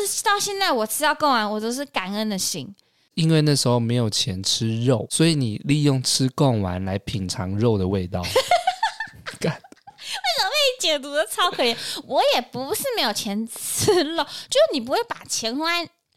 [0.00, 2.74] 就是到现在我吃到贡丸，我都是感恩的心。
[3.12, 8.22] 因为那时候没有钱吃肉，所以你利用吃贡丸来品尝肉的味道。
[9.38, 11.76] 干，为什么被解读的超可怜？
[12.06, 15.66] 我也不是没有钱吃肉，就是你不会把钱花。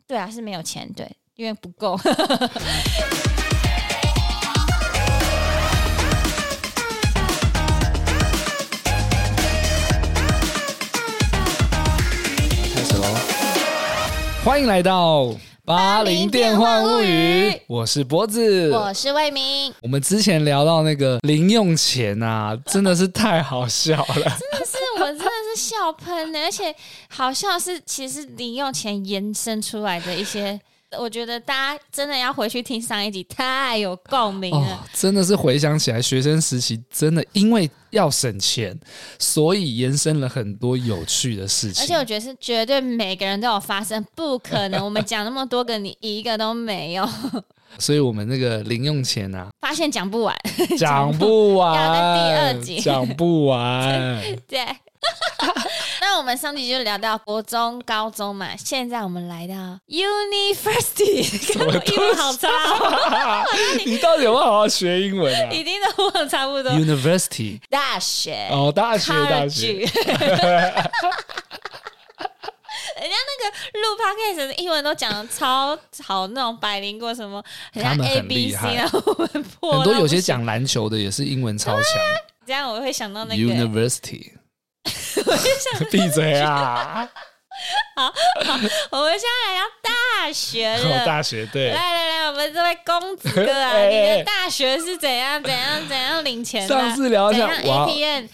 [0.08, 2.00] 对啊，是没有钱，对，因为不够。
[14.44, 15.34] 欢迎来到。
[15.64, 19.74] 八零电话物语，我是脖子，我是魏明。
[19.82, 24.06] 我们之前聊到那个零用钱啊，真的是太好笑了，
[24.38, 25.24] 真的是我真的
[25.56, 26.76] 是笑喷了，而且
[27.08, 30.60] 好笑是其实零用钱延伸出来的一些。
[31.00, 34.76] 我觉得大家真的要回去听上一集，太有共鸣了。
[34.76, 38.78] 哦，真的是回想起来，学生时期真的因为要省钱，
[39.20, 41.84] 所以延伸了很多有趣的事情。
[41.84, 47.08] 而且我觉得是绝对每个人都有发生，不可能我们讲那么多个，你一个都没有。
[47.80, 50.38] 所以我们那个零用钱啊，发现讲不完，
[50.78, 54.60] 讲不完， 要在第二集讲不完， 对。
[56.02, 59.54] 那我们上集就聊到国中、高中嘛，现在我们来到
[59.88, 61.24] University，
[61.94, 63.46] 英文好差哦。
[63.86, 65.50] 你到底有没有好好学英文啊？
[65.54, 66.72] 一定都忘差不多。
[66.74, 69.88] University 大学哦，大学大学。
[72.96, 77.44] 人家那个录 podcast 的英文都讲的超好，那种百灵过什么，
[77.74, 81.84] 人家 A B C 然后我们破很多有些讲篮球的也是英文超强。
[82.46, 84.32] 这样我会想到那个 University。
[85.92, 87.08] 闭嘴啊！
[87.96, 91.06] 好，好，我们现在来到大学了。
[91.06, 96.76] 大学对，来来来，我们这位公子哥啊，欸、 你的大学是怎样怎样怎样领钱的？
[96.76, 98.26] 上次聊一下 ATM。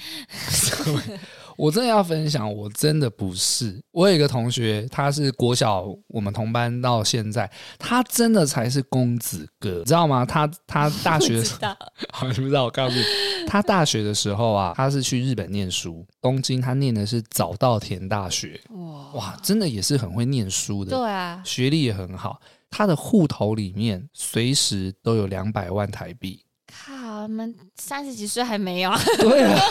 [1.59, 3.77] 我真的要分享，我真的不是。
[3.91, 10.25] 我有一个同学，他是国小我们同班到现在，他真的才是公子哥，你知道吗？
[10.25, 11.43] 他他大学
[12.13, 13.03] 好，你不知道，我告诉你，
[13.45, 22.39] 他大学的时候啊，他是去日本念书，东京，他念的是早稻田大学，哇哇，真的也是很会念书的，对啊，学历也很好。
[22.69, 26.41] 他的户头里面随时都有两百万台币。
[26.85, 28.91] 靠，我们三十几岁还没有？
[29.19, 29.59] 对啊。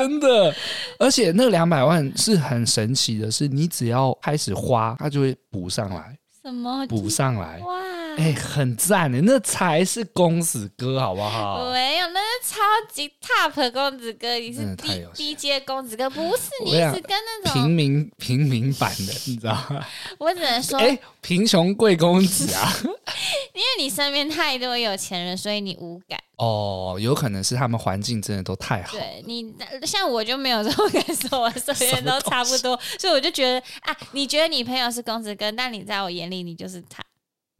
[0.00, 0.54] 真的，
[0.98, 6.16] 而且那两百万是很神奇的，是你只要开始花，它就会补上来。
[6.42, 6.86] 什么？
[6.86, 7.58] 补上来？
[7.60, 7.74] 哇！
[8.16, 11.70] 哎、欸，很赞的，那才是公子哥，好不好？
[11.70, 12.60] 没有，那是超
[12.92, 19.84] 级 top 公子哥，你是低低阶公子哥，不是你是跟那种平民平民版的，你知道吗？
[20.18, 22.72] 我只能说，哎、欸，贫穷贵公子啊！
[23.52, 26.18] 因为你身边太多有钱人，所以你无感。
[26.36, 28.92] 哦，有可能是他们环境真的都太好。
[28.96, 29.54] 对你，
[29.86, 37.02] 像我就没有这种感受，我身边都差不多，所以我就觉得啊，你觉得你朋友是公子哥，但你在我眼里你就是他。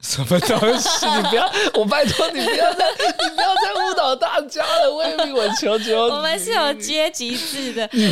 [0.03, 1.07] 什么东西？
[1.07, 6.15] 你不要，我拜托你不要再，你不要再误导大家了，魏明，我求求你。
[6.15, 8.11] 我们是有阶级制的，你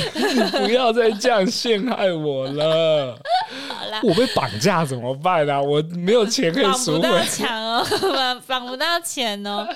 [0.50, 3.19] 不要再这样陷害我了。
[3.69, 5.62] 好啦，我被绑架怎么办呢、啊？
[5.62, 7.03] 我没有钱可以赎回。
[7.03, 9.66] 绑不到钱哦，绑不到钱哦。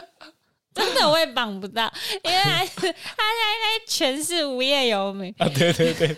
[0.75, 1.93] 真的我也绑不到，
[2.23, 2.50] 因为他
[2.81, 5.47] 他现在全是无业游民啊！
[5.55, 6.17] 对对对，对，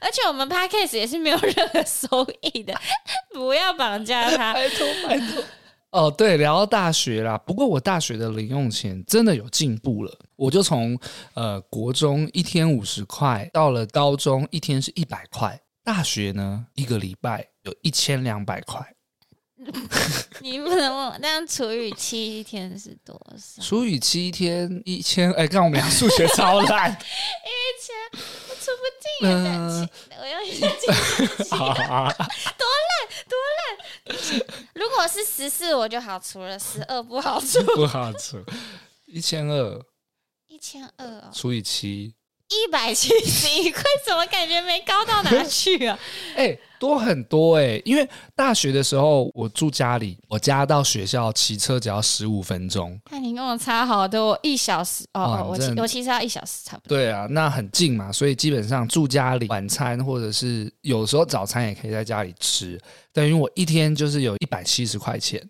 [0.00, 2.74] 而且我们 Podcast 也是没有 任何收益的，
[3.32, 5.44] 不要绑架他，拜托拜托。
[5.90, 10.98] 哦，对，聊到大学啦，不过我大学的零用钱真的有进步了，我就从
[11.34, 18.84] 呃国中一天五十块，到了高中一天是一百块，大学呢一个礼拜有一千两百块。
[20.40, 23.62] 你不能问我，那样除以七天是多少？
[23.62, 26.94] 除以七天一千，哎，看我们俩数学超烂， 一
[27.80, 29.88] 千我出不进啊！
[30.20, 30.68] 我要一千，
[31.48, 34.16] 多烂多烂！
[34.74, 38.42] 如果是十四，我就好除了，十二不好出， 不好除，
[39.06, 39.80] 一千二，
[40.48, 42.14] 一千二除以七。
[42.48, 45.98] 一百七十一块， 怎么感觉没高到哪去啊？
[46.36, 47.82] 哎、欸，多很多哎、欸！
[47.84, 52.96] 因为大学的时候我住家里，我家到学校骑车只要十五分钟。
[53.10, 55.22] 那你跟我差好多，一小时哦。
[55.22, 56.96] 哦我骑我骑车要一小时，差不多。
[56.96, 62.80] 对啊，那很近嘛，所以基本上住家里，晚餐或者是有时候早餐也可以在家里吃。
[63.12, 65.42] 等于我一天就是有一百七十块钱，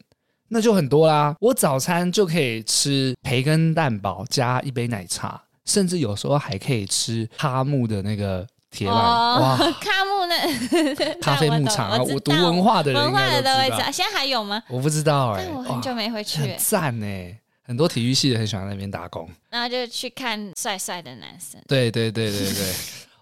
[0.48, 1.36] 那就很多啦。
[1.40, 5.42] 我早餐就可以吃培根蛋堡加一杯奶茶。
[5.66, 13.56] 甚至有时候还可以吃哈木的那个铁板、哦、哇， 哈木那 咖啡牧场啊，我，我读文化的人应该都知道。
[13.58, 14.62] 文化的现在还有吗？
[14.68, 16.40] 我不知道哎、欸，我很久没回去。
[16.40, 21.60] 很赞哎，很多体育系的很喜欢在那边打工，然后就去看帅帅的男生。
[21.66, 22.74] 对对对对对，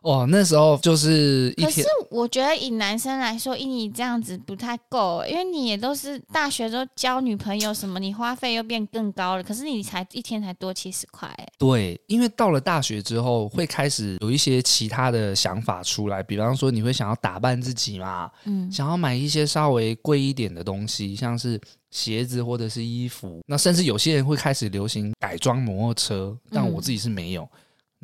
[0.04, 1.66] 哦，那时候就是一天。
[1.66, 9.42] 可是我觉得以男生来说，以你这样子不太够，因为你也都是大学都交女朋友什么，你花费又变更高了。
[9.42, 11.34] 可是你才一天才多七十块。
[11.58, 21.58] 对，因为到了大学之后，会开始有一些其他的想法出来，比方说你会想要打扮自己嘛，嗯，想要买一些稍微贵一点的东西，像是
[21.90, 23.40] 鞋子或者是衣服。
[23.46, 27.48] 那甚至有些人会开始流行改装摩托车，但我自己是没有。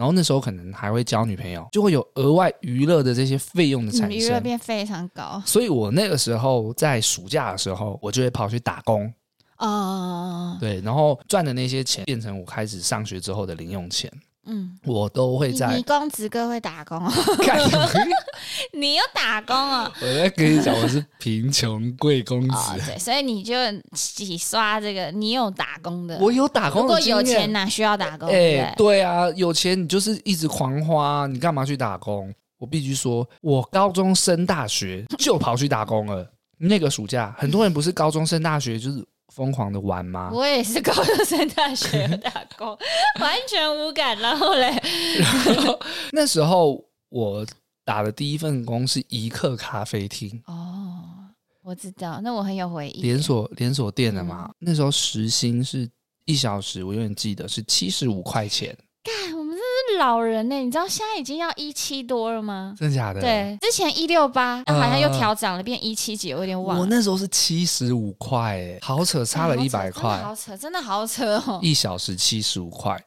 [0.01, 5.43] 嗯然后那时候可能还会交女朋友，就会有额外娱乐的这些费用的产生，娱乐变非常高。
[5.45, 9.13] 所以我那个时候在暑假的时候，我就会跑去打工。
[9.59, 14.11] 哦，对，然后赚的那些钱变成我开始上学之后的零用钱。
[14.51, 15.77] 嗯，我都会在。
[15.77, 17.13] 你公子哥会打工哦？
[18.75, 19.93] 你又打工哦？
[20.03, 22.57] 我在跟你讲，我是贫穷贵公子。
[22.57, 23.55] 哦，对，所以你就
[23.93, 26.19] 洗刷这个，你有打工的。
[26.19, 26.83] 我有打工的。
[26.83, 28.29] 如果有钱哪需要打工？
[28.29, 32.35] 哎，对啊，有钱你就是一直狂花，你干嘛去打工？
[32.59, 36.29] 我必须说，我高中升大学就跑去打工了。
[36.59, 39.05] 那个暑假，很多人不是高中升大学就是。
[39.41, 40.31] 疯狂的玩吗？
[40.35, 42.77] 我也是高中生大学打工，
[43.23, 44.15] 完全无感。
[44.19, 44.71] 然后嘞，
[45.19, 45.81] 然后
[46.13, 47.47] 那时候我
[47.83, 50.31] 打的第一份工是一客咖啡厅。
[50.45, 51.01] 哦，
[51.63, 53.01] 我知道，那我很有回忆。
[53.01, 55.89] 连锁连锁店的嘛，嗯、那时候时薪是
[56.27, 58.77] 一小时，我永远记得是七十五块钱。
[60.01, 62.75] 老人呢，你知道现在已经要一七多了吗？
[62.79, 63.21] 真的假的？
[63.21, 66.81] 对，之前一六八，好像又调涨了，变一七几，我有点忘了。
[66.81, 71.59] 我那时候是七十五块，哎，好扯，差了一百块，好扯，真的好扯哦。
[71.61, 72.99] 一小时七十五块，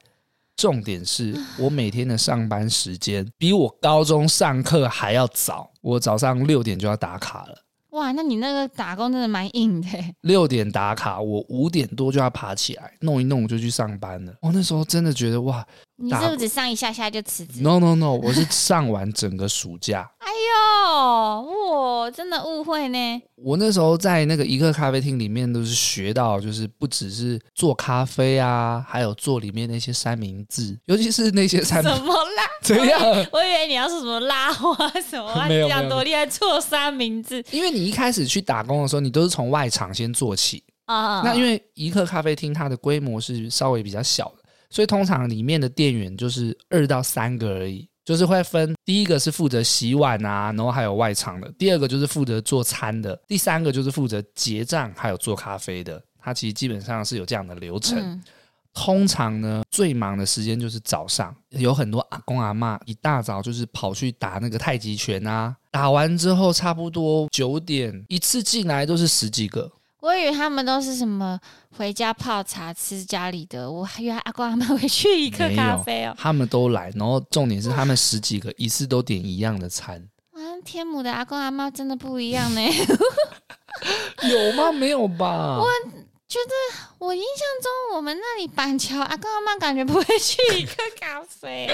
[0.56, 7.58] 重点是我每天的上班时间比我高中上课还要早，我早上六点就要打卡了。
[7.94, 9.88] 哇，那你那个打工真的蛮硬的。
[10.22, 14.34] 六点打卡，我五点多就要爬起来弄一弄，就去上班了。
[14.42, 15.64] 我那时候真的觉得哇，
[15.98, 20.10] 你是不是只上一下下就辞职？No No No，我是上完整个暑假。
[20.20, 23.22] 哎呦，我真的误会呢。
[23.36, 32.00] 我那时候在那个一客咖啡厅里面都是学到，就是不只是做咖啡啊，还有做里面那些三明治，尤其是那些三明治。
[32.00, 32.44] 什么啦？
[32.64, 33.02] 怎样？
[33.32, 37.44] 我以为你要说什么拉花什么， 没有这样多厉害，做三明治。
[37.52, 41.22] 因为你一开始去打工的时候，你都是从外场先做起啊。
[41.24, 44.43] 那因为一客咖啡厅它的规模是稍微比较小的，
[44.74, 56.04] 所以通常里面的店员就是二到三个而已，就是会分第一个是负责洗碗啊，然后还有外场的；第二个就是负责做餐的；第三个就是负责结账还有做咖啡的。
[56.20, 58.00] 它其实基本上是有这样的流程。
[58.00, 58.24] 嗯
[58.76, 69.72] 通常呢，最忙的时间就是早上，有很多阿公阿嬷一大早就是跑去打那个太极拳啊，打完之后差不多九点一次进来都是十几个。
[70.04, 71.40] 我以为他们都是什么
[71.78, 76.14] 回家泡茶吃家里的，我还以为阿公阿嬷 会去一个咖啡哦。
[76.20, 80.06] 他们都来，然后重点是他们十几个一次都点一样的餐。
[80.36, 82.62] 哇，天母的阿公阿妈真的不一样呢。
[84.24, 84.74] 有吗？
[84.74, 85.62] 没有吧？
[85.62, 85.66] 我。
[86.34, 91.68] 觉得我印象中，我们那里板桥阿公阿妈感觉不会去一个咖啡，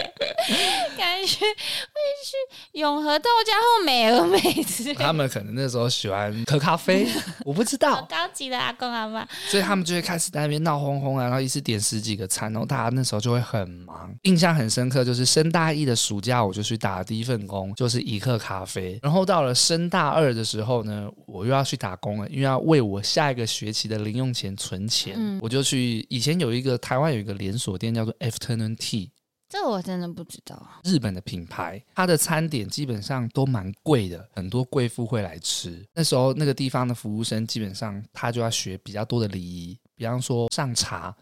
[0.97, 1.95] 感觉会
[2.25, 2.35] 去
[2.73, 4.93] 永和豆浆或美而美之类。
[4.95, 7.07] 他们可能那时候喜欢喝咖啡，
[7.45, 7.95] 我不知道。
[7.95, 14.13] 好高级的阿公阿妈，所以他们就会开始在那边闹哄哄啊，然后一次点十几个餐，然后大家那时候就会很忙。
[14.23, 18.99] 印象很深刻，就是升大一的暑假，我就去打第一份工，就是一克咖啡。
[19.01, 24.48] 然后到了升大二的时候呢，我又要去打工了，因为要为我下一个学期的零用钱。
[24.57, 26.05] 存钱，嗯、我就去。
[26.09, 29.09] 以前有一个台湾有一个连锁店叫做 Afternoon Tea，
[29.47, 30.61] 这我真的不知道。
[30.83, 35.85] 日本的品牌，它的餐点基本上都蛮贵的，很多贵妇会来吃。
[35.93, 41.15] 那时候那个地方的服务生基本上他就要学比较多的礼仪，比方说上茶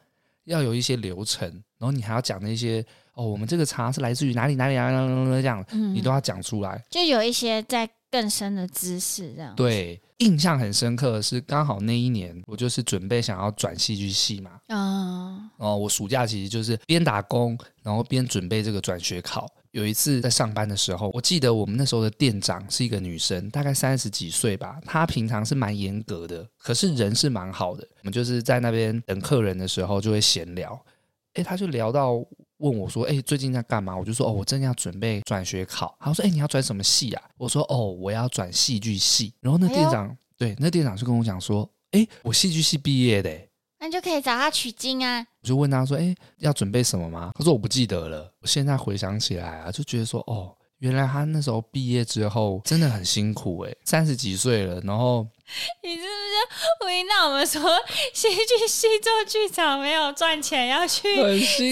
[0.45, 6.83] 要有一些流程，然后你还要讲那些哦，我们这个茶是来自于哪里哪里啊，这样，嗯、你都要讲出来。
[6.89, 9.55] 就有一些在更深的知识这样。
[9.55, 10.01] 对。
[10.17, 19.47] 印象很深刻的是，刚好那一年我就是准备想要转戏剧系嘛，啊，哦，我暑假其实就是边打工，然后边准备这个转学考。
[19.69, 24.79] 有一次在上班的时候，我记得我们那时候的店长是一个女生，大概三十几岁吧。
[24.83, 27.87] 她平常是蛮严格的，可是人是蛮好的。
[27.99, 30.83] 我们就是在那边等客人的时候就会闲聊，
[31.35, 32.25] 诶，她就聊到。
[32.57, 43.29] 问我说：“哎、欸，最近在干嘛？”我就说：“哦，我正要准备转学考。”他说：“哎、欸，你要转什么系啊？”我说：“哦，我要转戏剧系。”然后那店长、哎、对那店长就跟我讲说：“哎、欸，我戏剧系毕业的，
[43.79, 55.25] 那你就可以找他取经啊。”我就问他说：“哎、欸，要准备什么吗？”他说：“我不记得了。”我现在回想起来啊，就觉得说：“哦，原来他那时候毕业之后真的很辛苦哎，三十几岁了，然后
[55.81, 57.61] ……”你是不是吴音娜我们说
[58.13, 61.15] 戏剧系做剧场没有赚钱，要去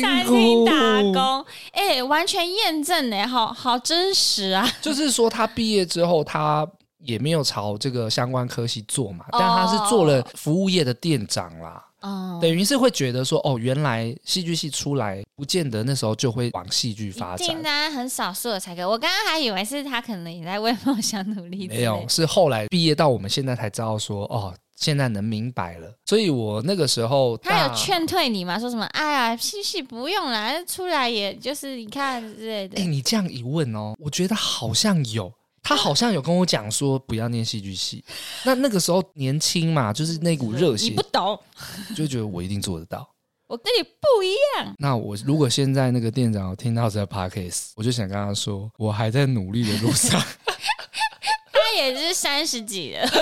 [0.01, 0.74] 餐厅打
[1.13, 1.45] 工。
[1.71, 4.65] 哎、欸，完全验证哎，好好真实啊！
[4.81, 6.65] 就是说他毕业之后，他
[7.00, 11.85] 也没有朝这个相关科系做嘛，但他是做了服务业的店长啦。
[12.05, 17.47] 哦，等于是会觉得说，哦，原来戏剧系出来，不见得那时候就会往戏剧发展。
[17.47, 18.88] 当然很少数的才可。
[18.88, 21.67] 我刚刚还以为是他可能也在为梦想努力。
[21.67, 25.91] 没有，是后来毕业到我们现在才知道说，哦，现在能明白了。
[26.05, 28.59] 所以我那个时候，他有劝退你吗？
[28.59, 28.85] 说什么？
[28.88, 32.79] 哎呀，戏剧不用了，出来也就是你看之类的。
[32.79, 35.33] 哎，你这样一问哦，我觉得好像有。
[35.65, 38.05] 他好像有跟我讲说不要念戏剧系，
[38.43, 41.38] 那那个时候年轻嘛，就是那股热血，你不懂，
[41.95, 43.10] 就觉得我一定做得到。
[43.48, 44.74] 我跟你不一样。
[44.77, 50.22] 那我如果现在那个店长听到这个 podcast，我就想跟他说，我还在努力的路上。
[51.51, 53.17] 他也是三十几了， 可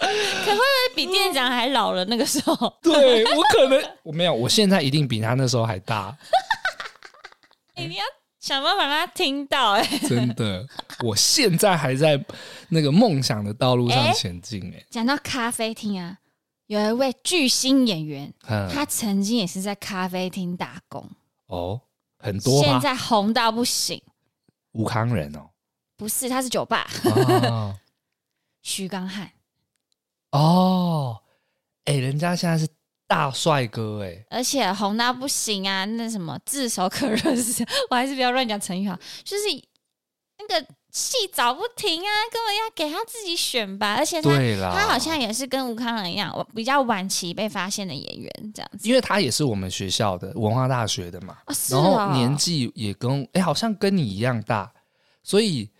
[0.00, 0.62] 会不会
[0.94, 2.04] 比店长还老了？
[2.04, 6.16] 那个时候，对我可能我没有，我现在一定比他那时候还大。
[7.76, 8.04] 你要。
[8.48, 10.66] 想办法让他听到哎、欸，真的，
[11.04, 12.18] 我现在还在
[12.70, 14.86] 那个梦想的道路上前进哎、欸。
[14.88, 16.16] 讲到咖啡厅啊，
[16.66, 21.06] 有一位巨星演员，嗯、他曾经也是在咖啡厅打工
[21.48, 21.78] 哦，
[22.18, 24.00] 很多，现在红到不行。
[24.72, 25.50] 武康人哦，
[25.98, 26.88] 不是，他是酒吧。
[28.62, 29.30] 徐刚汉
[30.30, 31.20] 哦，
[31.84, 32.66] 哎、欸，人家现在是。
[33.08, 35.86] 大帅哥哎、欸，而且红到不行啊！
[35.86, 38.94] 那什么炙手可热是，我还是不要乱讲成语好。
[39.24, 39.44] 就是
[40.38, 43.94] 那个戏找不停啊，根本要给他自己选吧。
[43.94, 44.30] 而且他
[44.74, 48.86] 他好像也是跟吴康仁一样，比较晚期被发现的演员这样子。
[48.86, 54.70] 因为他也是我们学校的文化大学的嘛，哦然后年纪也跟哎、欸，好像跟你一样大，
[55.22, 55.70] 所以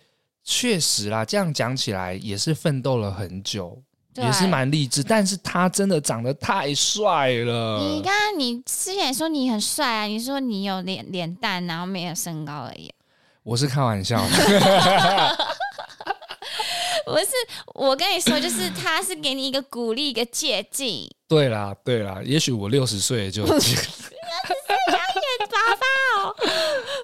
[0.43, 3.79] 确实啦，这样讲起来也是奋斗了很久。
[4.25, 7.79] 也是蛮励志，但是他真的长得太帅了。
[7.79, 12.93] 你刚刚你之前说你很帅啊，你说你有脸脸蛋，然后没有身高而已。
[13.43, 14.27] 我是开玩笑的，
[17.05, 17.27] 不是。
[17.73, 20.87] 我跟你说，就是他是给你一个鼓励，一个借鉴。
[21.27, 23.45] 对啦，对啦，也许我六十岁就。
[23.45, 25.81] 不是养眼爸爸
[26.21, 26.35] 哦，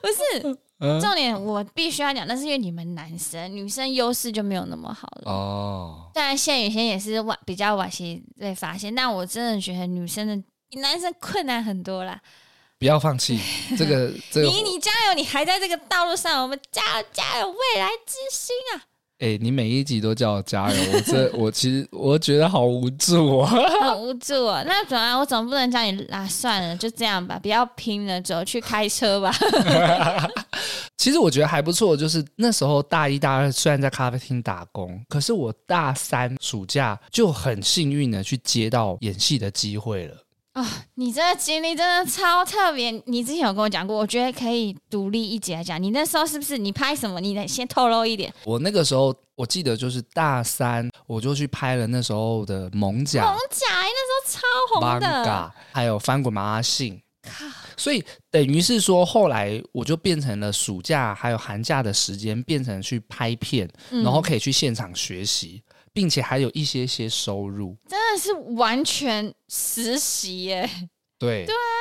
[0.01, 0.57] 不是。
[0.77, 6.12] 重点我必须要讲，那是因为你们男生，女生优势就没有那么好了哦。
[6.13, 10.36] 当然，谢雨欣也是晚比较晚些被发现，但我真的觉得女生的
[10.70, 12.20] 比男生困难很多啦。
[12.77, 13.39] 不要放弃
[13.77, 18.84] 这个，这个，你你加油，你还在这个道路上，我们加油加油，未来之星啊！
[19.19, 23.50] 哎、欸，你每一集都叫我加油，我这我其实我觉得好无助啊，
[23.81, 24.62] 很无助啊。
[24.67, 29.34] 那总啊，我总不能叫你啊，算了，就这样吧，不要拼了，走去开车吧。
[30.98, 40.15] 其实我觉得还不错，就是那时候大一、大二虽然在咖啡厅打工，可是我大三暑假就很幸运的去接到演戏的机会了。
[40.55, 42.89] 啊、哦，你这个经历真的超特别。
[43.07, 45.81] 你之前有跟我讲过，我觉得可以独立一集来讲。
[45.81, 47.19] 你那时候是不是你拍什么？
[47.19, 48.33] 你得先透露一点。
[48.45, 53.19] 我那个时候我记得就是大三，我就去拍了那时候的《艋舺》。
[53.21, 56.93] 艋舺那时候超红的，还有《翻滚吧阿信》。
[57.75, 65.62] 所以等于是说，后来我就变成了暑假还有寒假的时间，变成去拍片，嗯、然后可以去现场学习。
[65.95, 70.69] 并且还有一些些收入，真的是完全实习耶！
[71.17, 71.71] 对对啊，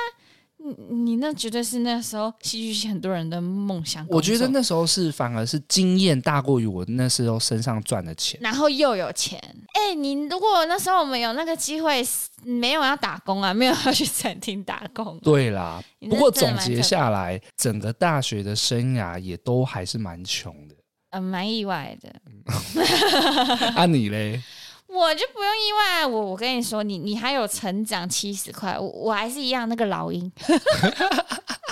[0.58, 4.06] 你你那绝对是那时候戏剧系很多人的梦想。
[4.08, 9.36] 我觉得那时候是反而是经验大过于我那时候身上赚的钱，然后又有钱。
[9.72, 12.00] 哎、欸，你如果那时候我们有那个机会，
[12.44, 15.18] 没有要打工啊，没有要去餐厅打工。
[15.18, 20.73] 对啦，不过总结下来，整个大学的生涯也都还是蛮穷的。
[21.14, 22.12] 嗯，蛮意外的。
[23.74, 24.40] 啊，你嘞？
[24.86, 26.06] 我就不用意外。
[26.06, 30.20] 我我跟你说，你你还有成长七十块，我我还是一样那个老鹰。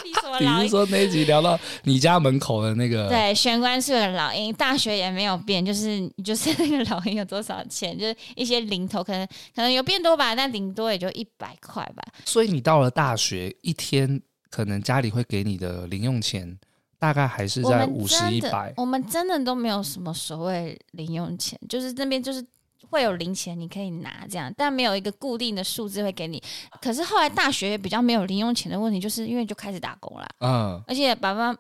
[0.05, 3.09] 你说比如说那一集聊到你家门口的那个？
[3.09, 12.03] 对，玄关处的老鹰，大学也没有变，就是就是那个老鹰有多少钱，就是一些零头，可能可能有变多吧，但顶多也就一百块吧。
[12.25, 14.21] 所以你到了大学，一天
[14.51, 16.59] 可能家里会给你的零用钱。
[17.03, 22.41] 大概还是在五十一百，我们真的都没有什么所谓零用钱，就是那边就是
[22.89, 26.41] 会有零钱你可以拿这样，但没有一个固定的数字会给你。
[26.81, 31.53] 可是后来大学也比较没有零用钱的问题，就是因为就开始打工了，嗯，而且爸爸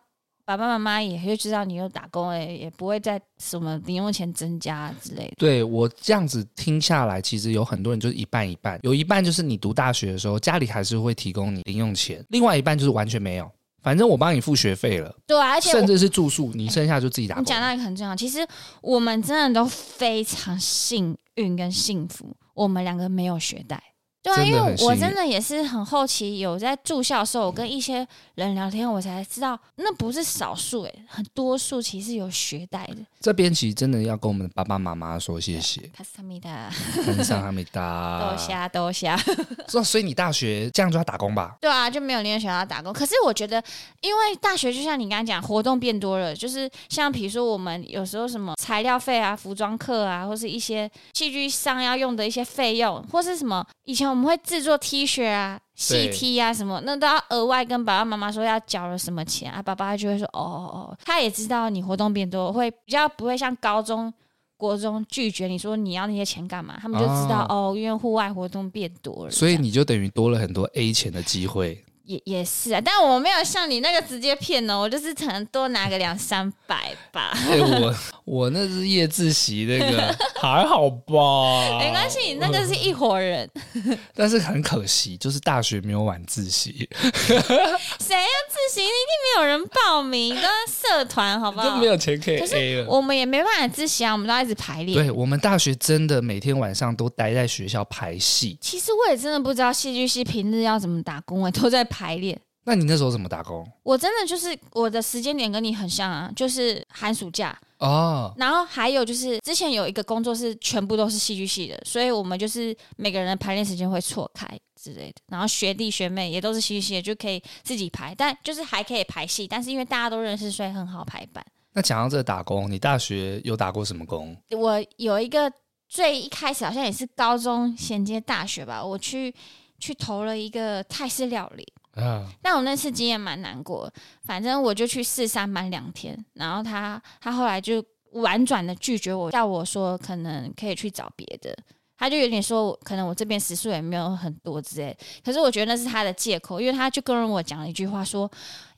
[0.45, 5.35] 爸爸妈妈也会知道你有打工，哎，也不会再什么零用钱增加之类的。
[5.39, 13.51] 对，我这样子听下来，其实有很多人就是一半一半，有一半就是你读大学的时候家里还是会提供你零用钱，另外一半就是完全没有。
[13.83, 17.43] 反正我帮你付学费了，对啊，而且甚至是住宿，你剩下就自己打工。
[17.43, 18.47] 你讲到一个很重要，其实
[18.81, 23.83] 我们真的都非常幸运跟幸福，我们两个没有学贷。
[24.23, 32.99] 对啊，因为我真的也是很好奇，有在住校的时候，我跟一些人聊天，我才知道那不是少数诶，很多数其实有学贷的。
[33.21, 35.81] 这边其实真的要跟我们的爸爸妈妈说谢谢。
[35.97, 36.71] 卡萨米达，
[37.05, 39.17] 卡萨米达，多 谢多谢。
[39.67, 41.57] 说，所以你大学这样就要打工吧？
[41.61, 42.93] 对啊，就没有念学校打工。
[42.93, 43.61] 可是我觉得，
[44.03, 54.12] 因为大学就像你刚刚讲，活动变多了，就是像比如说我们有时候什么材料费啊、服装课啊，或是一些戏剧上要用的一些费用，或是什么以前。
[54.13, 64.13] 我们会制作 T 恤啊、细 T 啊什么，那都要额外跟爸爸妈妈说要交了什么钱啊，爸爸就会说哦哦哦，他也知道你活动变多，会比较不会像高中、
[64.59, 71.83] 国中拒绝你说你要那些钱干嘛，他们就知道哦，哦，因为户外活动变多了，所以你就等于多了很多 A 钱的机会。
[72.05, 77.31] 也也是啊，但我没有像你那个直接骗哦，我就是可能多拿个两三百吧。
[77.33, 77.95] 哎、欸，我
[78.25, 83.49] 我那是夜自习那个 还好吧，没关系，你那个是一伙人。
[84.15, 86.89] 但是很可惜，就是大学没有晚自习。
[86.99, 88.81] 谁要自习？
[88.83, 90.49] 一定没有人报名，都是
[90.89, 91.71] 社团，好不好？
[91.71, 92.87] 都没有钱可以 A 了。
[92.89, 94.93] 我们也没办法自习啊，我们都要一直排练。
[94.93, 98.59] 对，我们大学真的每天晚上都待在学校排戏。
[98.61, 101.87] 其实我也真的不知道戏剧系平日要怎么打工，我都在。
[101.93, 103.71] 排练，那你那时候怎么打工？
[103.83, 108.33] 我真的就是我的时间点跟你很像啊，就是寒暑假哦。
[108.39, 114.49] 然后还有就是之前有一个工作是全部都是戏剧系的，所以我们就是每个人的排练时间会错开
[114.81, 115.17] 之类的。
[115.27, 121.45] 然后学弟学妹也都是戏剧系的，就可以自己排，但就是还可以排戏，但是因为大家都认识，所以很好排版。
[121.75, 124.37] 那讲到这个打工，你大学有打过什么工？
[124.51, 125.51] 我有一个
[125.89, 129.35] 最一开始好像也是高中衔接大学吧，我去
[129.79, 131.67] 去投了一个泰式料理。
[131.95, 132.27] 啊！
[132.41, 133.93] 但我那次经验蛮难过，
[134.25, 141.55] 反正我就去试上班两天，然后他他后来就婉转的拒绝我，叫我说可能可以去找别的，
[141.99, 148.27] 他就有点说可能我这边时数也没有很多之类，可是我觉得那是他的借口，因为他就跟我讲了一句话说：“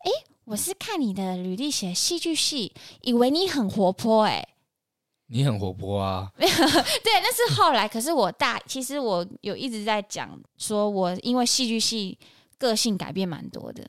[0.04, 0.10] 诶，
[0.44, 4.46] 我是看你的履历写戏剧系，以为你很活泼，诶，
[5.28, 6.30] 你很活泼啊？
[6.36, 12.18] 对，那是后来，可是我大其实我有一直在讲说我因为戏剧系。”
[12.58, 13.84] 个性改变蛮多的，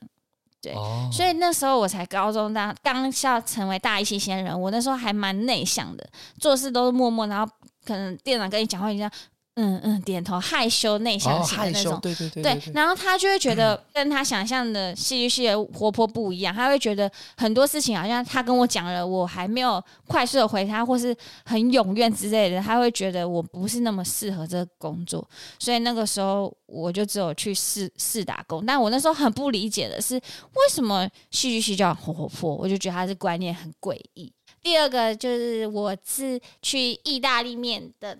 [0.60, 7.52] 对，哦、所以那时候我才高中大刚要成为大一新鲜人，我那时候还蛮内向的，做事都是默默，然后
[7.84, 9.10] 可能店长跟你讲话一样。
[9.58, 21.16] 嗯嗯，点头，害羞内向型的那种，哦、对对对，对，对，然后他就会觉得 跟他想象的戏剧系的活泼不一样，他会觉得很多事情好像他跟我讲了，我还没有快速的回他，或是
[21.46, 25.26] 很踊跃之类的，他会觉得我不是那么适合这个工作，
[25.58, 28.66] 所以那个时候我就只有去试试打工。
[28.66, 32.54] 但我那时候很不理解的是，为什么戏剧系叫活活泼？
[32.54, 34.30] 我就觉得他的观念很诡异。
[34.62, 38.18] 第二个就是我是去意大利面的。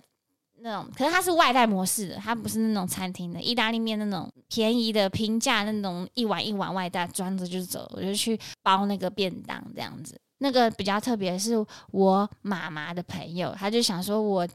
[0.60, 10.18] 那种，可是它是外带模式的，它不是那种餐厅的意大利面那种便宜的平价那种一碗一碗外带，装着就走，我就去包那个便当这样子。
[10.38, 11.54] 那个比较特别，是
[11.92, 14.46] 我妈妈的朋友，他就想说我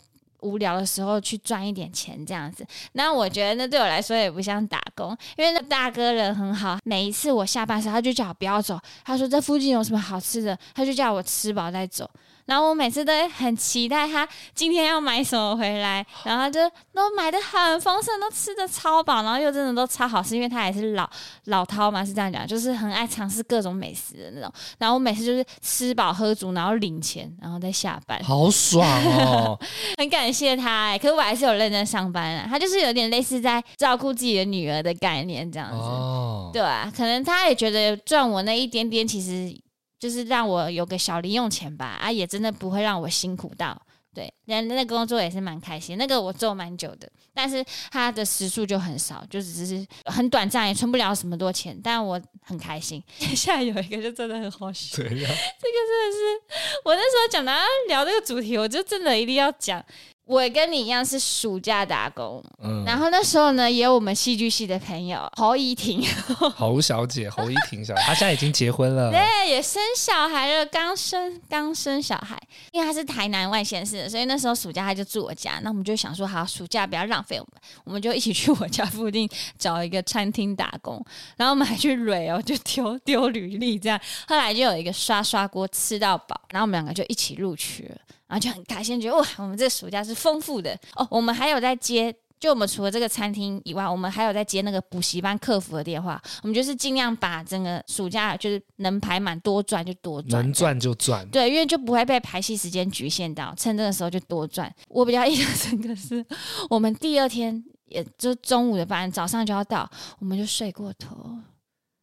[0.42, 2.66] 无聊的时候去赚一点钱这样子。
[2.94, 12.10] 那我觉得那对我来说也不像打工，因为那大哥人很好，每一次我下班时他就叫我不要走，他说这附近有什么好吃的，他就叫我吃饱再走。
[12.46, 16.60] 然后我每次都会很期待他今天要买什么回来，然后就
[16.94, 21.10] 都买的很丰盛，都吃的超饱，然后又真的都超好吃，因为他也是老
[21.46, 24.52] 老饕嘛，是这样讲，就是很爱尝试各种美食的那种。
[24.78, 29.60] 然后我每次就是吃饱喝足，然后领钱，然后再下班，好爽哦！
[29.98, 32.48] 很感谢他哎，可是我还是有认真上班啊。
[32.50, 39.58] 他就是有点类似在照顾自己的女儿的概念这样子，哦、对啊，可能他也觉得赚我那一点点，其实。
[40.02, 43.80] 就是让我有个小零用钱吧，啊，也真的不会让我辛苦到，
[44.16, 53.02] 对，那那个工作也是蛮开心，那个我做蛮久的，但是他的时数就很少，就只是很短暂，也存不了什么多钱，但我很开心。
[53.20, 57.54] 接下来有一个就真的很好笑，对呀，这个真的是我那时候讲到
[57.88, 59.86] 聊这个主题，我就真的一定要讲。
[60.26, 66.02] 我也跟你一样是暑假打工，嗯，然后那时候呢，也有我们戏剧系的朋友侯怡婷，
[66.56, 72.40] 侯小姐，侯怡婷小姐，她现在已经结婚了， 对，也生小孩了，刚生刚生小孩，
[72.72, 81.04] 因为她是台南外县市的，所以那时候暑假她就住我家，那我们就想说，好，暑假不要浪费我们，我们就一起去我家附近找一个餐厅打工，
[81.36, 87.98] 然后我们还去蕊哦，就丢丢履历这样，后来就有一个刷刷锅吃到饱，然后我们两个就一起录取了。
[88.32, 91.06] 然后就很开心，觉得哇，我们这暑假是丰富的哦。
[91.12, 96.20] 我们还有在接就我们除了这个餐厅以外，我们还有在接那个补习班客服的电话。
[96.42, 101.28] 我们就是尽量把整个暑假就是能排满多赚就多赚，能赚就赚。
[101.28, 104.74] 对，因为就不会被排戏时间局限到，趁这个时候就多赚。
[104.88, 106.26] 我比较印象深刻是，
[106.70, 111.18] 我们第二天也就中午的班，早上就要到，我们就睡过头。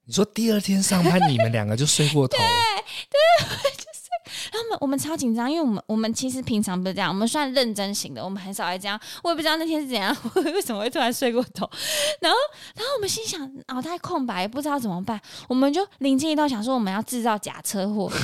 [0.04, 2.36] 你说第二天上班，你们两个就睡过头？
[2.36, 2.46] 对
[3.10, 3.87] 对，
[4.38, 4.50] 就是。
[4.52, 8.98] 然后我们我们超紧张，因为我们我们其实平常不是这样，我们算认真型的，我们很少会这样。
[9.22, 10.16] 我也不知道那天是怎样，
[10.54, 11.68] 为什么会突然睡过头。
[12.20, 12.38] 然后
[12.74, 18.10] 然后我们心想脑袋空白，不知道怎么办，我们就灵机一动，想说我们要制造假车祸。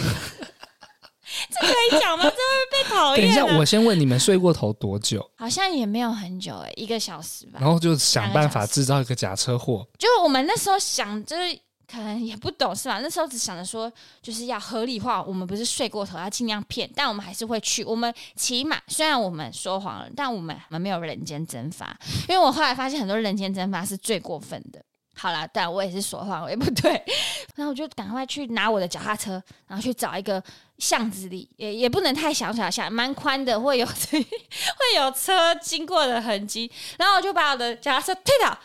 [1.50, 2.24] 这可以讲吗？
[2.24, 2.34] 这会
[2.70, 3.26] 被讨厌。
[3.26, 5.28] 等一下，我先问你们睡过头多久？
[5.36, 7.58] 好像也没有很久哎，一个小时吧。
[7.60, 9.86] 然后就想办法制造一个假车祸。
[9.98, 11.58] 就我们那时候想，就是。
[11.94, 12.98] 可能也不懂是吧？
[13.00, 15.22] 那时候只想着说，就是要合理化。
[15.22, 17.84] 我们不是睡过头，要尽量骗，但我们还是会去。
[17.84, 21.96] 我们起码虽然我们说谎了，但我们我们没有人间蒸发。
[22.28, 24.84] 因为我后来发现，很多人间蒸发是最过分的。
[25.16, 26.90] 好啦，但我也是说谎，我也不对。
[27.54, 30.42] 然后我就赶快去拿我的脚踏车，然后去找一个
[30.78, 36.68] 巷子里，也也不能太小小巷，蛮宽的，会有 会有车经过的痕迹。
[36.98, 38.58] 然后我就把我的脚踏车推倒。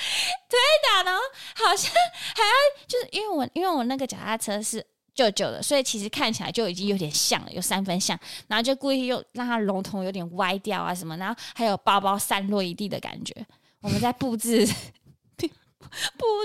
[0.48, 0.58] 推
[0.88, 1.20] 打，然后
[1.54, 1.92] 好像
[2.34, 4.84] 还要就是因为我因为我那个脚踏车是
[5.14, 8.18] 旧旧的，所以其实看起来就已经有点像了，有三分像。
[8.48, 13.34] 然后就故意又让它龙头有点歪掉啊什么，然后还有包包散落一地的感觉。
[13.80, 14.66] 我们在布置
[15.38, 15.46] 布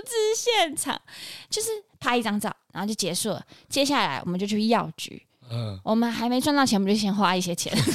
[0.06, 1.00] 置现场，
[1.50, 3.46] 就是拍一张照，然后就结束了。
[3.70, 7.76] 接下来我们就去药局，嗯，我们还没赚到钱，我们就先花一些钱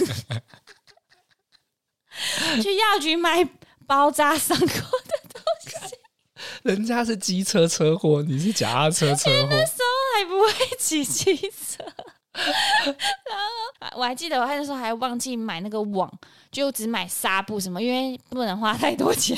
[2.62, 3.42] 去药局买
[3.86, 5.19] 包扎伤口的。
[6.62, 9.48] 人家是机车车祸，你是脚踏车车祸。
[9.50, 11.84] 那时候还不会骑机车，
[12.34, 13.38] 然
[13.90, 16.10] 后我还记得我那时候还忘记买那个网，
[16.50, 19.36] 就只买纱布什么，因为不能花太多钱。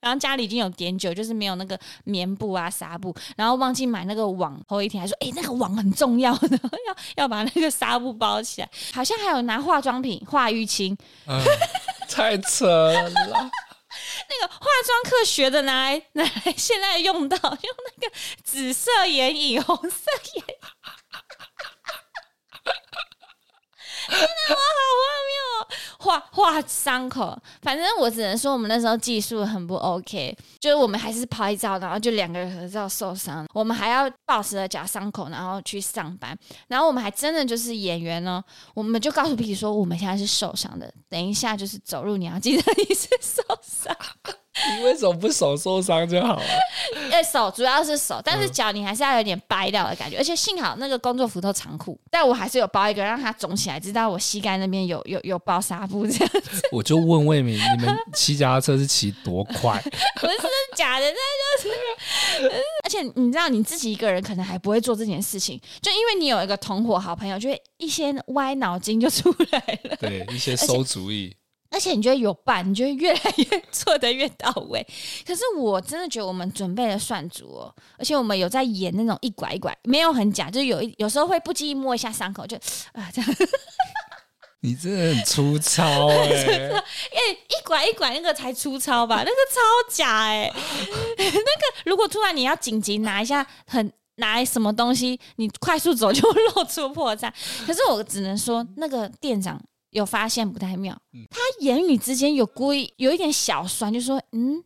[0.00, 4.60] 然后家里已经有点酒，就是没有那个棉布啊纱布， 然后忘记买那个网。
[4.68, 10.94] 后一天还说：“哎、欸，那个网很重要的，要要把那个纱布包起来。”好像还有拿化妆品化淤青，
[11.26, 11.40] 嗯、
[12.10, 13.50] 太扯了。
[14.28, 20.54] 那个化妆课学的拿来拿来，现在用到用那个紫色眼影、红色眼影，
[24.08, 24.58] 现在，我好
[25.00, 25.43] 荒谬！
[25.98, 36.36] 画画伤口，反正我只能说我们那时候技术很不 OK，就是我们还是拍照，然后就两个人合照受伤，我们还要抱持着假伤口，然后去上班，
[36.68, 38.42] 然后我们还真的就是演员呢，
[38.74, 43.96] 我们就告诉皮皮说我们现在是受伤的，等一下就是走路你要记得你是受伤。
[44.78, 46.44] 你为什么不手受伤就好了？
[47.10, 50.16] 哎，手主要是手，但是脚你还是要有点掰掉的感觉。
[50.16, 56.62] 而且幸好那个工作服都长裤，但我还是有包一个，让它肿起来，知道我膝盖那边有有有包纱布这样子。
[56.70, 59.80] 我就问魏敏，你们骑脚踏车是骑多快？
[60.20, 60.36] 不是
[60.76, 62.54] 假的，那就是。
[62.84, 69.96] 而且你知道，你自己一个人可能还不会做这件事情，就因为你有一个同伙好朋友，就会一些歪脑筋就出来了。
[70.00, 71.34] 对，一些 馊主意。
[71.74, 74.86] 而且你觉得有伴，你觉得越来越做的越到位。
[75.26, 82.56] 可是我真的觉得我们准备的算足哦，而且我们有在演那种一拐一拐，没有很假，就是有一有时候会不经意摸一下伤口，就
[82.94, 83.30] 啊这样。
[84.60, 86.70] 你真的很粗糙哎、欸！
[86.72, 89.16] 哎，一拐一拐那个才粗糙吧？
[89.18, 89.60] 那个超
[89.90, 90.54] 假哎、欸！
[91.18, 97.30] 那个如果突然你要紧急拿一下很拿什么东西，你快速走就露出破绽。
[97.66, 99.60] 可是我只能说，那个店长。
[99.94, 100.92] 有发现不太妙，
[101.30, 104.62] 他言语之间有故意有一点小酸，就说：“嗯，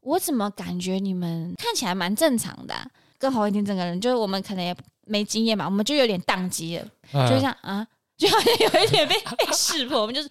[0.00, 2.86] 我怎么感觉你们看起来蛮正常的、啊？
[3.18, 4.74] 跟侯一婷整个人，就是我们可能也
[5.06, 10.28] 没经验嘛，我们就有点宕机了，就像啊，就好像有一点被被识破，我们就是。”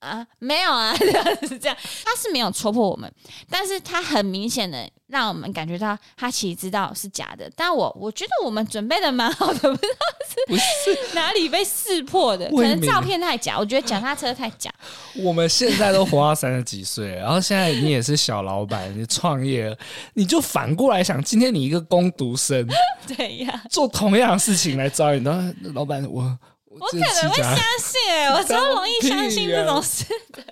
[0.00, 3.12] 啊，没有啊，这样是这样，他是没有戳破我们，
[3.50, 7.50] 但是他很明显的让我们感觉到他其实知道是假的。
[7.56, 13.58] 但我我觉得我们准备的蛮好的，不知道是不是 哪里被识破的，可能照片太假。
[13.58, 14.72] 我觉得脚踏车太假。
[15.18, 19.76] 我们现在都活到三十几岁，然后现在你也是小老板，你创业，
[20.14, 22.64] 你就反过来想，今天你一个工读生，
[23.16, 26.38] 对呀，做同样的事情来招你，然后老板我。
[26.80, 30.42] 我可能会相信、欸，我超容易相信这种事的。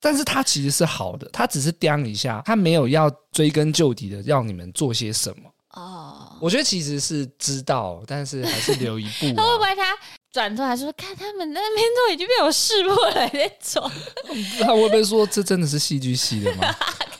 [0.00, 5.50] 但是他其实是好的，他只是刁一下，他没有要追根究底的要你们做些什么。
[5.74, 9.34] 哦，我觉得其实是知道，但是还是留一步、啊。
[9.36, 9.96] 他 会不会他
[10.32, 13.90] 转头来说，看他们那边都已经被我识破了那种？
[14.60, 16.74] 他会不会说这真的是戏剧系的吗？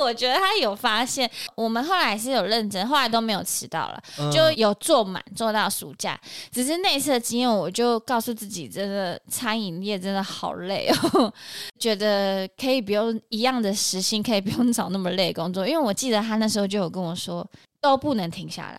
[0.00, 6.18] 我觉得他有发现，我们后来是有认真，后来都没有迟到了，嗯、就有做满做到暑假。
[6.50, 11.32] 只是那次的经验，我就告诉自己，真的餐饮业真的好累哦，
[11.78, 15.66] 觉得可以不用一样的时薪，可以不用 找那么累的工作。
[15.66, 17.46] 因为我记得他那时候就有跟我说，
[17.80, 18.78] 都不能停下来，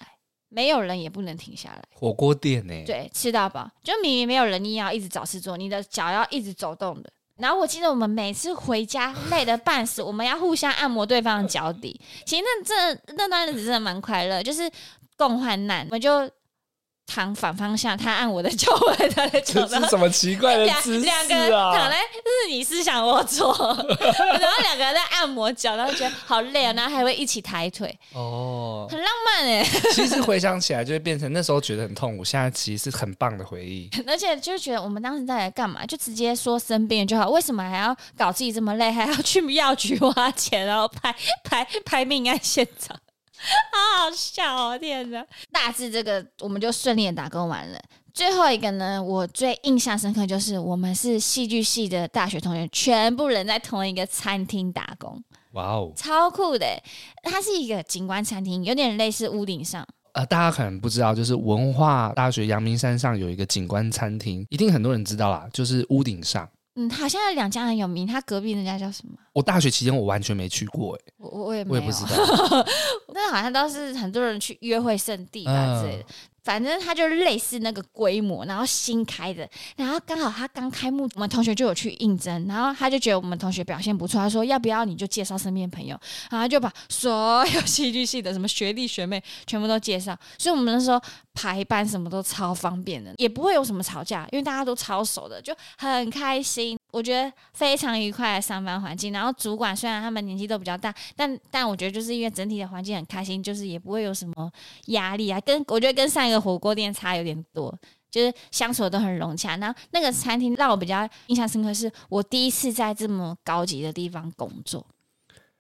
[0.50, 1.82] 没有人也不能停下来。
[1.94, 2.74] 火锅店呢？
[2.86, 7.10] 对，吃到饱，就明明没有人，你也要一直找事做，你的脚要一直走动的。
[7.38, 12.00] 然后我记得我们每次回家累得半死，我们要互相按摩对方的脚底。
[12.26, 14.70] 其实那这那段日子真的蛮快乐，就是
[15.16, 16.30] 共患难，我们就。
[17.08, 19.66] 躺反方向，他按我的脚，我按他的脚。
[19.66, 21.24] 这是什么奇怪的姿势啊？
[21.24, 29.64] 两个人躺在，就是你思想我做，然后两个人在按摩脚，然后觉得好累啊，然后还会一起抬腿，哦，很浪漫哎。
[29.94, 33.90] 其实回想起来，就会变成那时候觉得很痛苦，现在其实是很棒的回忆。
[34.06, 35.86] 而且就觉得我们当时在来干嘛？
[35.86, 42.98] 就直接说生病就好，为什么还要搞自己这么累，还要去药局花钱，然后拍拍拍命案现场？
[43.72, 44.78] 好好笑哦！
[44.78, 47.80] 天哪，大致这个我们就顺利的打工完了。
[48.14, 55.24] 最后一个呢，我最印象深刻就是我们是戏剧系的大学同学，全部人在同一个餐厅打工。
[55.54, 56.66] 哇哦，超酷的！
[57.24, 59.88] 它是一个景观餐厅，有点类似屋顶上。
[60.14, 66.50] 呃，大家可能不知道，就是文化大学阳明山上有一个景观餐厅，一定很多人知道啦，就是屋顶上。
[66.78, 69.18] 嗯，好像有两家很有名，他隔壁那家叫什么？
[69.34, 72.66] 我大学期间我完全没去过，哎，我我也我也不知道，
[73.14, 76.04] 那好像都是很多人去约会圣地吧之类的。
[76.04, 76.06] 嗯
[76.48, 86.00] 反正它就类似那个规模，然后新开的，然后刚好他刚开幕，我们同学就有去应征，然后他就觉得我们同学表现不错，他说要不要你就介绍身边朋友，
[86.32, 90.98] 然后就把所有戏剧系的什么学弟学妹全部都介绍，所以我们那时候
[91.38, 96.76] 排班什么都超方便的，也不会有什么吵架，因为大家都超熟的，就很开心。
[96.92, 104.52] 我觉得非常愉快的上班环境，然后主管虽然他们年纪都比较大，但但我觉得就是因为整体的环境很开心，就是也不会有什么
[104.88, 105.40] 压力啊。
[105.42, 107.72] 跟我觉得跟上一个火锅店差有点多，
[108.10, 109.56] 就是相处的都很融洽。
[109.58, 114.84] 然后那个餐厅让我比较印象深刻，是我第一次在这么高级的地方工作。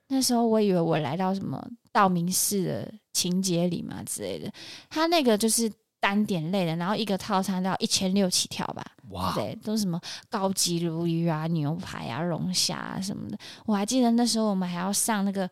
[0.07, 4.51] 那时候我以为我来到什么道明寺的情节里嘛之类的，
[4.89, 5.71] 他那个就是。
[5.99, 8.85] 单点类的，然后一个套餐都要一千六起跳吧？
[9.09, 9.99] 哇，对，都是什么
[10.29, 13.37] 高级鲈鱼啊、牛排啊、龙虾啊什么的。
[13.65, 15.49] 我还记得那时候我们还要上那个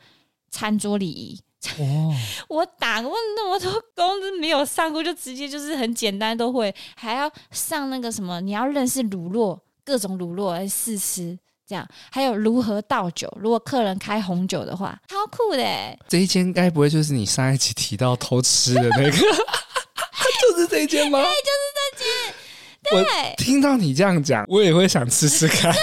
[0.51, 1.41] 餐桌礼仪。
[1.79, 2.13] 哦，
[2.47, 15.63] 我打过那么多工都没有上过，就直接就是很简单都会，还要上那个什么，你要认识乳酪，各种乳酪来试吃，这样还有如何倒酒，如果客人开红酒的话，超酷的。
[16.07, 19.11] 这一间该不会就是你上一期提到偷吃的那个？
[20.41, 21.19] 就是这一间吗？
[21.19, 22.35] 对，就是这间。
[23.03, 25.73] 对，听到你这样讲，我也会想吃吃看，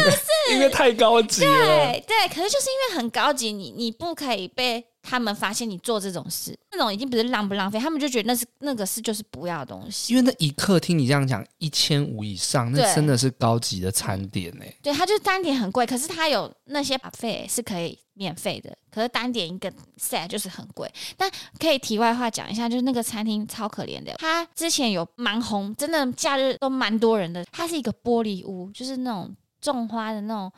[0.53, 1.53] 因为太高级了。
[1.53, 4.85] 对对，可是就是因为很高级，你你不可以被。
[5.03, 10.15] 他们发现你做这种事，那种已经不是浪不浪费，他们就觉得那是那个是就是不要的东西。
[10.15, 14.65] 因为那一刻听你这样讲，一千五以上，那真的是高级的餐点呢。
[14.81, 20.91] 对，它就是单点很贵，可是它有那些 buffet 是可以免费的，可是单点一个 set 就是很贵。
[21.17, 27.45] 但可以题外话讲一下，就是那个餐厅超可怜的，它之前有蛮红，真的假日都蛮多人的。
[27.51, 30.53] 它是一个玻璃屋，就是那种种花的那种。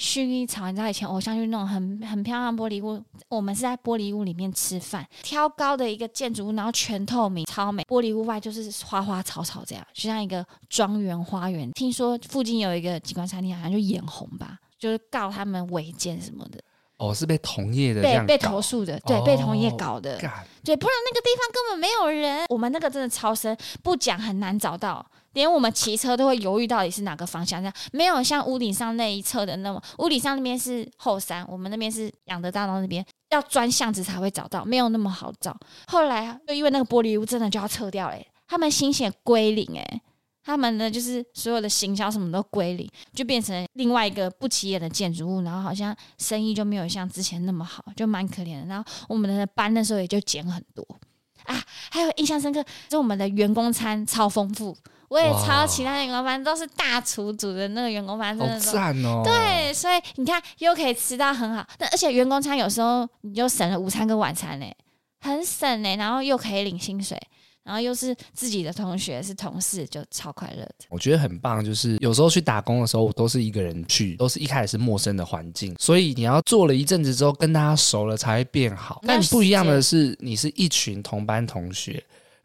[0.00, 7.82] 薰衣草，你知道以前偶像剧那种很很漂亮玻璃屋，我们是在玻璃屋里面吃饭，挑高的一个建筑物，然后全透明，超美。
[7.82, 11.70] 玻璃屋外就是花花草草这样，就像一个庄园花园。
[11.72, 16.58] 听说附近有一个机关餐厅，好像就眼红吧，就是告他们违建什么的。
[16.96, 20.18] 哦，是被同业的被被投诉的，对，哦、被同业搞的
[20.64, 22.46] 对，不然那个地方根本没有人。
[22.48, 25.04] 我们那个真的超深，不讲很难找到。
[25.32, 35.56] 连我们骑车都会犹豫到底是哪个方向，这样没有像屋顶上那一侧的那么，屋顶上那边是后山，我们那边是养德大道那边，要钻巷子才会找到，没有那么好找。
[35.86, 38.16] 后来就因为那个玻璃屋真的就要撤掉了，
[38.48, 40.00] 他们心血归零，哎，
[40.42, 41.68] 他们呢就是所有的。
[41.68, 44.88] 行销什么都归零，就变成另外一个不起眼的。
[44.88, 48.66] 建筑物，然后好像生意就没有像之前那么好，就蛮可怜的。
[48.66, 49.46] 然后我们的。
[49.54, 50.86] 班那时候也就减很多
[51.44, 54.74] 啊，还有印象深刻，就我们的员工餐超丰富。
[55.10, 59.22] 我也超其他员工班都是大厨煮的那个员工班，真的好赞哦！
[59.24, 64.72] 对，所以你看又可以吃到很好，但而且员工餐有时候你就省了午餐跟晚餐嘞，
[65.20, 67.20] 很省嘞，然后又可以领薪水，
[67.64, 70.86] 然后又是自己的同学是同事，就超快乐的。
[70.88, 79.02] 我觉得很棒，就是有时候去打工的时候，我都是一个人去，都是一开始是陌生的环境，所以你要做了一阵子之后，跟大家熟了才会变好。
[79.04, 82.00] 但不一样的是，你是一群同班同学。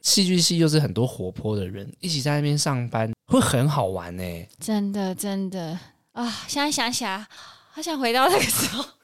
[0.06, 4.48] 戏剧系又是很多活泼的人，一起在那边上班会很好玩呢、欸。
[4.60, 5.78] 真的真的
[6.13, 6.46] 啊！
[6.48, 7.26] 现在想起来，
[7.72, 8.86] 好想回到那个时候。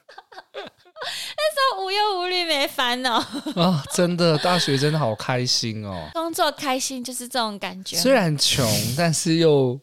[1.04, 3.16] 那时候无忧无虑，没烦恼
[3.56, 3.82] 啊！
[3.92, 6.08] 真的，大学真的好开心哦。
[6.14, 7.96] 工作开心就是这种感觉。
[7.96, 8.64] 虽然穷，
[8.96, 9.72] 但是又……
[9.72, 9.80] 为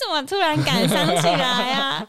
[0.00, 2.08] 什么突然感伤起来呀、啊？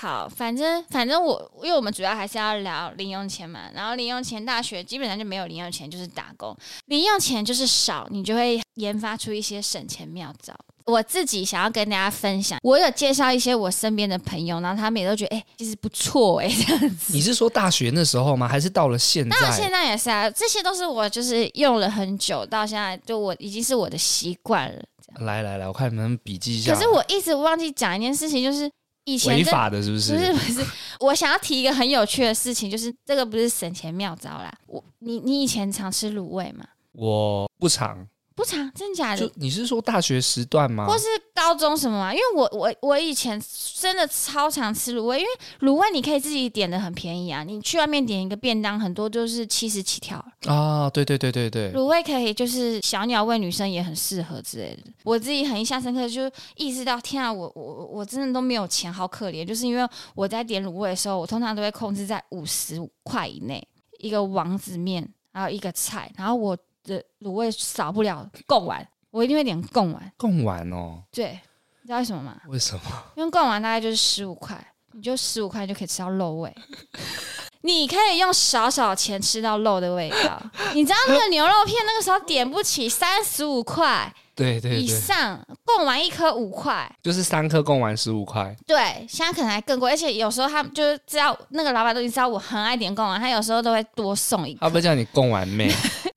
[0.00, 3.62] 好，反正反正我，因为我们主要还是要聊零用钱嘛。
[3.74, 6.56] 然后零用钱，大学基本上就没有零用钱，就是打工。
[6.86, 10.54] 零用钱就是少，你就会研发出一些省钱妙招。
[10.84, 17.12] 我自己想要跟大家分享，我有介绍一些我身边的朋友，然后他们也都觉得，哎、欸，其实不错，哎，这样子。
[17.12, 18.46] 你是说大学那时候吗？
[18.46, 19.40] 还是到了现在？
[19.40, 24.80] 到现在也是啊，这些都是我就是用了很久，到现在就我已经是我的习惯了。
[25.18, 26.72] 来来来，我看你们笔记一下。
[26.72, 28.70] 可是我一直忘记讲一件事情，就是。
[29.14, 30.12] 以前违法的是不是？
[30.14, 30.66] 不是不是，
[31.00, 34.52] 我想要提一个很有趣的事情，就是这个不是省钱妙招啦。
[34.66, 36.64] 我你你以前常吃卤味吗？
[36.92, 38.06] 我不常。
[38.38, 39.26] 不常，真假的？
[39.26, 40.86] 就你是说大学时段吗？
[40.86, 42.14] 或是高中什么吗？
[42.14, 43.42] 因为我我我以前
[43.74, 47.42] 真的超常吃卤味，因为卤味你可以自己点的很便宜啊。
[47.42, 50.88] 你去外面点一个便当，很多就是七十起跳啊。
[50.90, 54.84] 对对对对对，卤味可以就是小鸟胃女生也很适合之类的。
[55.02, 59.44] 我自己很印象深刻，就意识到天啊，我我我真的都没有钱，好可怜。
[59.44, 63.66] 就是因为我在点卤味的时候，我通常都会控制在五十块以内，
[63.98, 66.56] 一个王子面，然后一个菜，然后我。
[66.88, 70.12] 的卤味少不了贡丸，我一定会点贡丸。
[70.16, 71.38] 贡丸哦，对，
[71.82, 72.36] 你知道为什么吗？
[72.48, 72.80] 为什么？
[73.16, 74.58] 因为贡丸大概就是十五块，
[74.92, 76.54] 你就十五块就可以吃到肉味。
[77.62, 80.40] 你可以用少少钱吃到肉的味道。
[80.74, 84.12] 你知道那个牛肉片那个时候点不起三十五块。
[84.36, 88.56] 对对，对，以上贡丸一颗五块，就是三颗贡丸十五块。
[88.64, 94.60] 对，现在可能还更贵，而且有时候他们就是知道那个老板都已经知道我很爱点贡丸，他有时候都会多送一个。
[94.60, 95.68] 他不叫你贡丸妹？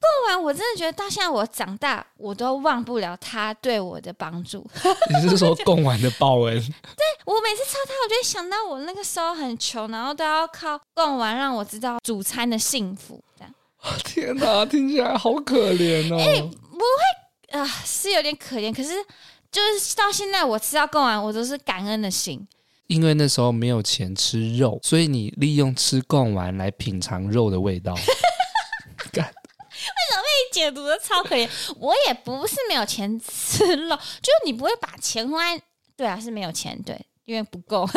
[0.00, 4.66] 贡丸，我真的觉得到现在我长大，我都忘不了他对我的帮助。
[5.12, 6.54] 你是说贡丸的报恩？
[6.60, 13.22] 对，我每次吃它，我就会想到我那个时候很穷，然后都要靠贡丸让我知道主餐的幸福。
[13.38, 13.52] 这样，
[14.02, 16.18] 天哪，听起来好可怜哦。
[16.18, 18.72] 欸不会啊，是有点可怜。
[18.74, 18.94] 可是，
[19.52, 22.48] 就是到现在，我吃到贡丸，我都是感恩的心。
[22.86, 27.94] 因为那时候没有钱吃肉，所以你利用吃贡丸来品尝肉的味道。
[29.80, 31.48] 干为什么被你解读的超可怜？
[31.78, 35.38] 我也不是没有钱吃肉，就是你不会把钱花。
[35.96, 36.98] 对啊，是没有钱，对。
[37.26, 37.88] 因为不够，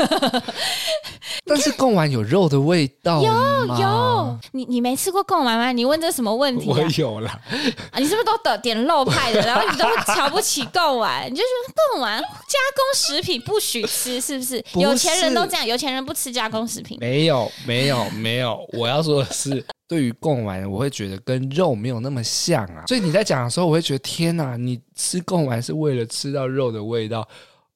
[1.48, 5.72] 但是贡丸有肉的味道有有，你你没吃过贡丸吗？
[5.72, 6.76] 你问这什么问题、啊？
[6.78, 7.42] 我有啦，
[7.90, 9.42] 啊，你是不是都得点肉派的？
[9.42, 12.28] 然后你都瞧不起贡丸，你就说贡丸加
[12.76, 14.62] 工食品不许吃，是不是？
[14.72, 17.00] 不是有钱人都这样，有钱人不吃加工食品。
[17.02, 22.86] 没有没有没有，我要说的是，对于贡丸，我会觉得跟肉没有那么像啊。
[22.88, 27.28] 所以你在讲的时候，我会觉得天哪，你吃贡丸是为了吃到肉的味道，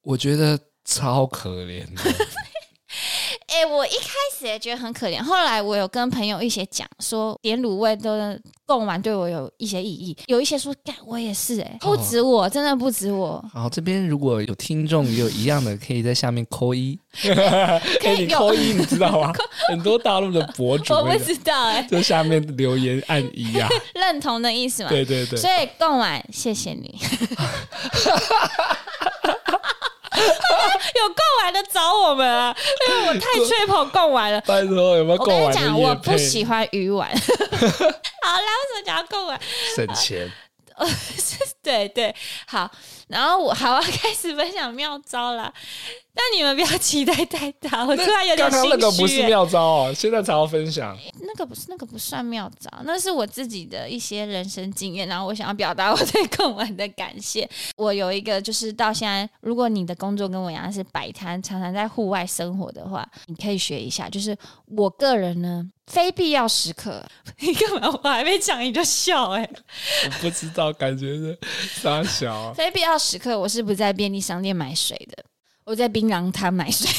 [0.02, 0.60] 我觉得。
[0.90, 2.02] 超可怜的，
[3.48, 8.12] 哎、欸，我一开始也觉得很可怜，后来我有跟朋友一些讲说，点卤味都
[8.66, 13.44] 贡丸对我有一些意义，有一些说，干我也是、欸，哎，不止我，哦、真的不止我。
[13.54, 17.00] 好，这边如果有听众也有一样的，可以在下面扣一，
[18.02, 19.32] 可以 扣一，你知道吗？
[19.72, 24.90] 很多大陆的博主，我不知道、欸，哎，就下面留言按一啊，认同的意思嘛？
[24.92, 27.00] 对对对，所以贡丸，谢谢你。
[30.96, 32.56] 有贡丸的找我们啊，
[32.90, 34.42] 因为我太吹捧贡丸了。
[34.42, 35.44] 拜托，有没有贡丸？
[35.44, 37.10] 我跟你讲，我不喜欢鱼丸。
[37.14, 39.40] 好啦，为什么讲贡丸？
[39.76, 40.32] 省钱。
[41.64, 42.16] 对对，
[42.48, 42.70] 好。
[43.08, 45.52] 然后我好，我要开始分享妙招啦。
[46.18, 48.70] 但你们不要期待太大，我突然有点心虚。
[48.70, 50.98] 刚刚那个不是妙招哦，现在才要分享。
[51.22, 57.48] 那个不是，那个不算妙招，那是我自己的一些人生经验，然后我想要表达我对贡丸的感谢。
[57.78, 64.10] 我有一个，就是到现在，如果你的工作跟我一样是摆摊，常常在户外生活的话，你可以学一下。
[64.10, 64.36] 就是
[64.76, 67.06] 我个人呢，非必要时刻，
[67.40, 68.00] 你干嘛？
[68.04, 69.52] 我还没讲你就笑哎、欸？
[70.06, 71.38] 我不知道，感觉是
[71.80, 72.54] 傻小、啊。
[72.58, 75.24] 非必要时刻，我是不在便利商店买水的。
[75.68, 76.90] 我在槟榔摊买水，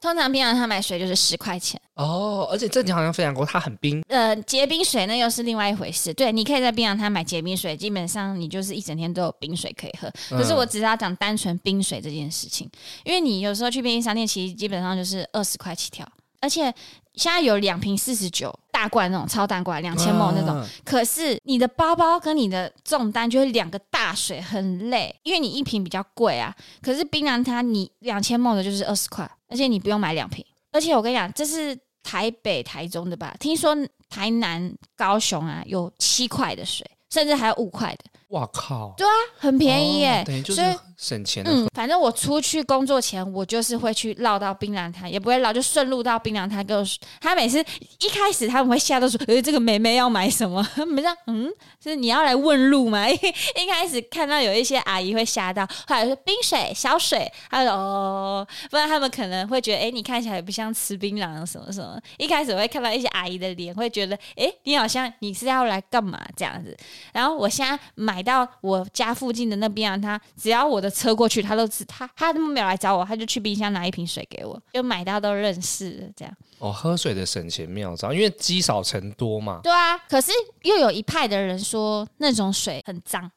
[0.00, 4.02] 通常槟榔摊买水就是十块钱哦，而且这你好像分享过，它很冰。
[4.08, 6.12] 呃，结冰水那又是另外一回事。
[6.12, 10.12] 对，你可以在槟榔摊买结冰水，基本上你就是一整天都有冰水可以喝。
[10.36, 12.68] 可是我只是要讲单纯冰水这件事情，
[13.04, 16.04] 因为你有时候去便利商店，其实基本上就是二十块起跳，
[16.40, 16.74] 而且。
[17.14, 26.54] 现在有两瓶四十九大罐那种超大罐两千那种，可是你的包包跟你的重担就是两个大水很累，因为你一瓶比较贵啊。
[26.80, 30.44] 可是槟榔它你两千的就是二十块，而且你不用买两瓶。
[30.70, 33.34] 而且我跟你讲，这是台北、台中的吧？
[33.38, 33.76] 听说
[34.08, 38.04] 台南、高雄啊有七块的水，甚至还有五块的。
[38.32, 38.94] 哇靠！
[38.96, 40.60] 对啊，很便宜耶，等于就是
[40.96, 41.44] 省钱。
[41.46, 46.64] 嗯，反正我出去工作前，我就是会去绕到槟榔摊，也不会绕，就顺路到槟榔摊。
[46.64, 47.58] 跟我说，他每次
[48.00, 51.50] 一开始他们会吓到说：“诶，这个妹妹要买什么？” 没说：“嗯，
[51.82, 66.74] 是你要来问路吗？”一一开始看到有一些阿姨会吓到，后来说冰水、小水，他说：“哦，不然他们可能会觉得，诶，你看起来不像吃槟榔什么什么。”一开始我会看到一些阿姨的脸，会觉得：“诶，你好像你是要来干嘛这样子？”
[67.12, 76.34] 然后我现在买到我家附近的那边啊，他只要我的车过去，他都知他他都没有来找我，他就去冰箱拿一瓶水给我，就买到都认识了这样。
[76.58, 79.60] 哦，喝水的省钱妙招，因为积少成多嘛。
[79.62, 80.30] 对啊，可是
[80.62, 83.30] 又有一派的人说那种水很脏。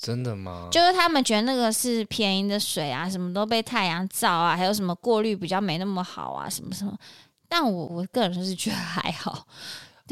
[0.00, 0.68] 真的吗？
[0.70, 6.96] 就是他们觉得那个是便宜的水啊，什么都被太阳照啊，还有什么过滤比较没那么好啊，什么什么。
[7.48, 9.44] 但我我个人就是觉得还好。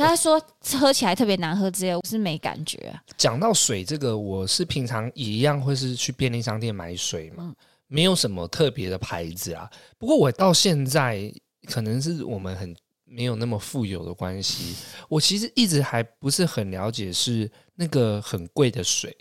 [0.05, 0.41] 他说
[0.79, 3.03] 喝起来特别难喝之类，我是没感觉啊。
[3.17, 7.55] 讲到水这个，我是平常也一样会是去便利商店买水嘛，
[7.87, 9.71] 没有什么特别的牌子啊。
[9.99, 11.33] 不过我到现在
[11.69, 14.77] 可能是我们很没有那么富有的关系，
[15.09, 19.17] 我其实一直还不是很了解是那个很贵的水，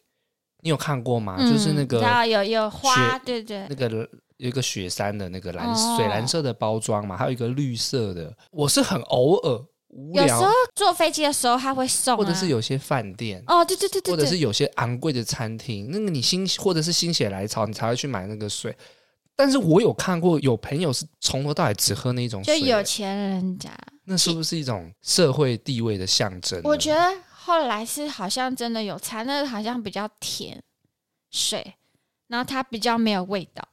[0.62, 1.38] 你有看过吗？
[1.40, 3.88] 嗯、就是那个有有花，对对，那个
[4.38, 9.66] 有一个雪山的那个蓝水蓝色的包装嘛，还有一个绿色的，我是很偶尔。
[10.14, 18.76] 有时候坐飞机的时候他会送，啊，或者是有些饭店哦，对对对对，或者是有些昂贵的餐厅，那个你心或者是心血来潮，你才会去买那个水。
[19.38, 23.70] 但是我有看过有朋友是从头到尾只喝那种水，就有钱人家，
[24.06, 26.60] 那是不是一种社会地位的象征？
[26.64, 30.62] 我觉得后来是好像真的有差，那个好像比较甜
[31.32, 31.76] 水，
[32.28, 33.66] 然后它比较没有味道。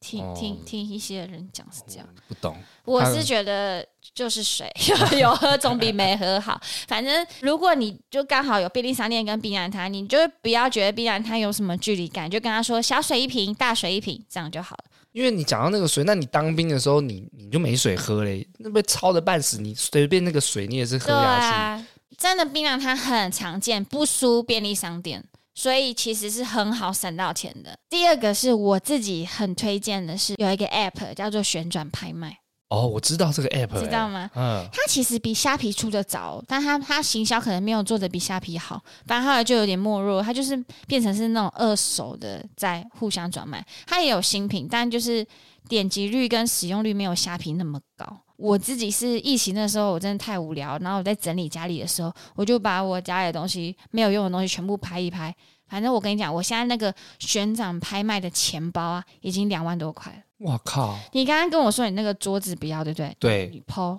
[0.00, 2.56] 听听听一些人讲是这样，不懂。
[2.84, 4.70] 我是觉得就是水
[5.18, 6.60] 有喝总比没喝好。
[6.88, 14.84] 反正如果你就刚好有便利商店跟槟榔摊，你就不要觉得槟榔摊有什么距离感，就跟他说小水一瓶，大水一瓶，这样就好了。
[15.12, 21.46] 因为你讲到那个水，那你当兵的时候你你就没水喝嘞，那被操的半死，你随便那个水你也是喝下去。
[21.46, 25.22] 啊、真的槟榔摊很常见，不输便利商店。
[25.54, 27.76] 所以其实是很好省到钱的。
[27.90, 32.38] 第二个是我自己很推荐的是有一个 app 叫做旋转拍卖。
[32.68, 34.30] 哦，我知道这个 app，知道吗？
[34.34, 40.22] 嗯，它其实比虾皮出的早，但它它行销可能没有做的比虾皮好，反正后来就有点没落。
[40.22, 43.62] 它就是变成是那种二手的在互相转卖。
[43.86, 45.22] 它也有新品，但就是
[45.68, 48.21] 点击率跟使用率没有虾皮那么高。
[48.42, 55.32] 我自己是疫情的时候，我真的太无聊，然后我在整理家里的时候，我就把我家里的东西没有用的东西全部拍一拍。
[55.68, 60.18] 反正我跟你讲，我现在那个悬赏拍卖的钱包啊，已经两万多块了。
[60.38, 60.98] 我靠！
[61.12, 63.16] 你刚刚跟我说你那个桌子不要，对不对？
[63.20, 63.50] 对。
[63.52, 63.98] 你抛，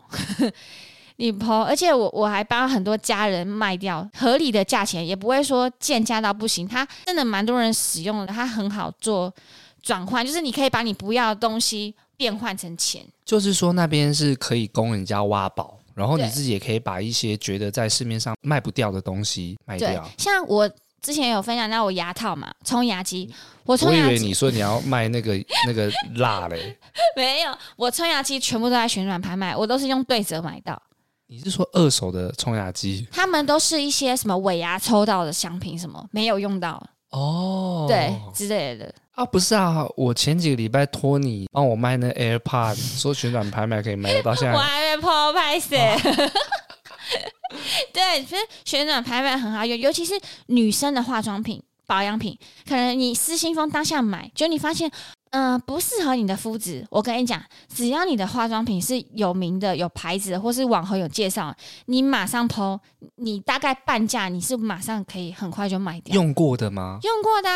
[1.15, 6.67] 你抛，而且我我还帮很多家人卖掉，合理的价钱，也不会说贱价到不行。
[6.67, 9.33] 它真的蛮多人使用的，它很好做
[9.81, 13.05] 转换，就是你可以把你不要的东西变换成钱。
[13.25, 20.09] 就是说那边是可以供人家挖宝，然后你自己也可以把一些觉得在市面上卖不掉的东西卖掉。
[20.17, 20.69] 像我
[21.01, 23.29] 之前有分享到我牙套嘛，冲牙机，
[23.65, 25.33] 我以为你说你要卖那个
[25.67, 26.77] 那个蜡嘞，
[27.17, 30.81] 没有，我冲牙机全部都在旋转拍卖，我都是用对折买到。
[31.27, 33.05] 你是说二手的冲牙机？
[33.11, 38.93] 他们都是一些什么尾牙抽到的商品，什么没有用到哦，对之类的。
[39.13, 45.75] 啊，不是啊，我前几个礼拜托你帮我卖那 AirPod，说旋转拍卖可以卖得到 现在，我还没破拍死。
[45.75, 45.97] 哦、
[47.93, 54.91] 对，其实旋转拍卖很好用，尤其是女生的化妆品、保养品，可能你失心疯当下买，就你发现。
[55.35, 56.85] 嗯、呃，不适合你的肤质。
[56.91, 61.51] 我跟你讲，只要你的化妆品是有名的、有牌子的，或是网红有介绍，
[61.87, 62.79] 你马上 po，
[63.15, 66.13] 你大概半价，你是马上可以很快就卖掉。
[66.13, 66.99] 用过的吗？
[67.01, 67.49] 用过的、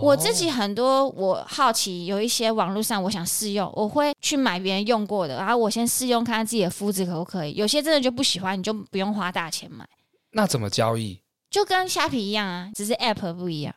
[0.00, 1.08] 我自己很多。
[1.08, 7.54] 我好奇有一些网络上，我想试用，我会去买别人用过的，然后我先试用看看自己的肤质可不可以。
[7.54, 9.84] 有些真的就不喜欢，你就不用花大钱买。
[10.30, 11.18] 那怎么交易？
[11.54, 13.72] 就跟虾皮一样啊，只是 app 不一样。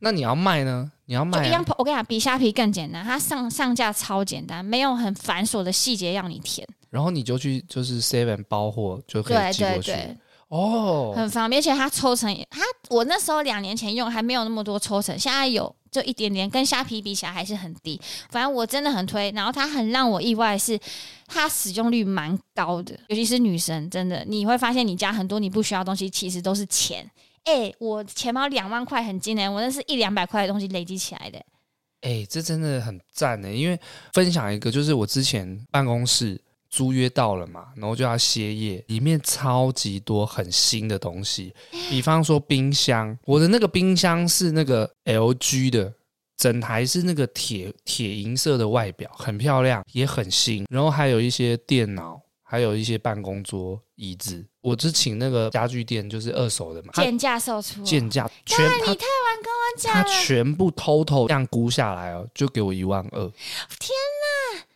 [0.00, 0.92] 那你要卖呢？
[1.06, 6.68] 你要卖、啊、一样，我跟你讲，比虾皮更简单，它上上架超简单，没有很繁琐的细节要你填。
[6.90, 9.92] 然后你就去就是 seven 包货就可以寄过去。
[9.92, 10.16] 对对对
[10.48, 12.60] 哦，很方便，而且它抽成，它
[12.90, 18.00] 我那时候两年前用还没有那么多抽成，现在有就一点点，跟虾皮比起来还是很低。
[18.30, 20.76] 反正我真的很推，然后它很让我意外是，
[21.28, 27.08] 它使用率蛮高的，尤其是女生，真的你会发现你家很多你不需要的东西其实都是钱。
[27.44, 31.38] 哎、我钱包两万块很惊人，我那是一两百块的东西累积起来的。
[32.00, 33.52] 哎、这真的很赞呢。
[33.52, 33.78] 因为
[34.12, 36.40] 分享一个，就是我之前办公室
[36.74, 41.54] 租约到了嘛，然后就要歇业，里面超级多很新的东西，
[41.88, 45.92] 比方说冰箱，我的那个冰箱是那个 LG 的，
[46.36, 52.20] 整台是那个铁铁银色的外表，很漂亮，也很新，然后还有一些电脑。
[52.46, 58.64] 还有一些办公桌、椅子，我只请那个家具店，就是二手的嘛，贱价售出，贱价全。
[58.64, 58.96] 你太晚
[59.42, 63.18] 跟我讲了，他全部偷偷这样估下来哦，就给我一万二。
[63.80, 63.90] 天
[64.22, 64.33] 哪！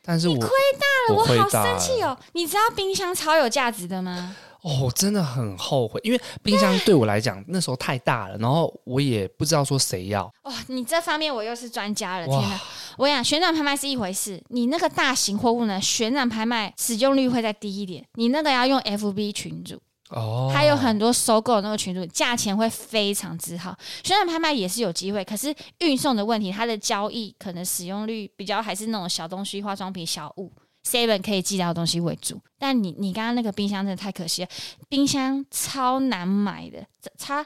[0.08, 2.18] 但是我亏大了，我好生气哦！
[2.32, 4.34] 你知道冰箱超有价值的吗？
[4.62, 10.22] 哦，真的很后悔，因为冰箱对我来讲那时候太大了，然后我也不知道说谁要。
[10.44, 12.58] 哦，你这方面我又是专家了，天哪！
[12.96, 19.78] 我跟你讲，旋转拍卖是一回事，你那个大型货物呢，旋转拍卖使用率会再低一点，你那个要用 FB 群组
[20.10, 23.76] 哦，还有很多收购那个群主，价钱会非常之好。
[24.02, 30.52] 旋转拍卖也是有机会，可是运送的问题，它的交易可能使用率比较还是那种小东西、化妆品、小物。
[30.84, 34.48] seven 可以寄到的东西为主，但你你刚刚那个冰箱真的太可惜了，
[34.88, 36.82] 冰箱超难买的，
[37.18, 37.44] 他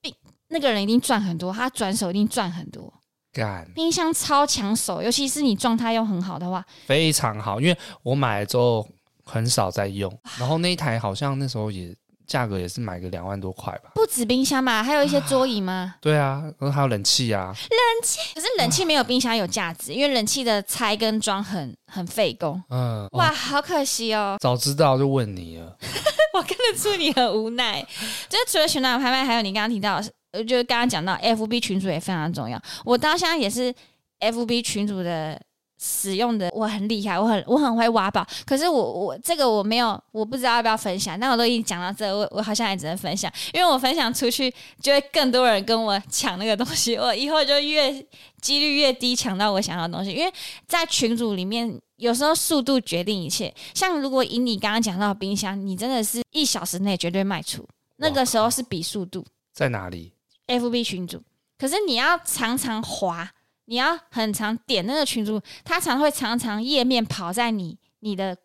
[0.00, 0.14] 冰
[0.48, 2.92] 那个人一定赚很多，他转手一定赚很多。
[3.32, 8.86] 干，冰箱超抢手，尤其是你状态又很好的话，非常好，因为我买了之后
[9.24, 11.92] 很少在用，然后那一台好像那时候也。
[12.26, 15.94] 价格也是买个两万多块吧，不止冰箱嘛，还有一些桌椅吗？
[15.96, 17.46] 啊 对啊，然后还有冷气啊。
[17.54, 22.62] 冷气，可是冷气没有冰箱有价值，因为冷气的拆跟装很很费工。
[22.70, 24.36] 嗯，哇，好可惜哦。
[24.40, 25.76] 早知道就问你了。
[26.34, 27.80] 我看得出你很无奈。
[28.28, 30.00] 就是除了旋转拍卖，还有你刚刚提到，
[30.46, 32.60] 就是刚刚讲到 FB 群组也非常重要。
[32.84, 33.72] 我到现在也是
[34.20, 35.40] FB 群组的。
[35.86, 41.20] 使用的我很厉害，我很我很会挖宝，可是我我这个我没有，我不知道要不要分享。
[41.20, 47.92] 但我都已经讲到这，我我好像也只能分享，因为我分享出去就会更多人跟我抢那个东西，我以后就越
[48.40, 50.10] 几率越低抢到我想要的东西。
[50.12, 50.32] 因为
[50.66, 53.54] 在群组里面，有时候速度决定一切。
[53.74, 59.22] 像如果以你刚刚讲到冰箱，你真的是一小时内绝对卖出，那个时候是比速度
[59.52, 60.14] 在哪里
[60.46, 61.22] ？FB 群组，
[61.58, 63.30] 可是你要常常滑。
[63.66, 68.36] 你要很常点那个群主，他常会常常页面跑在你你的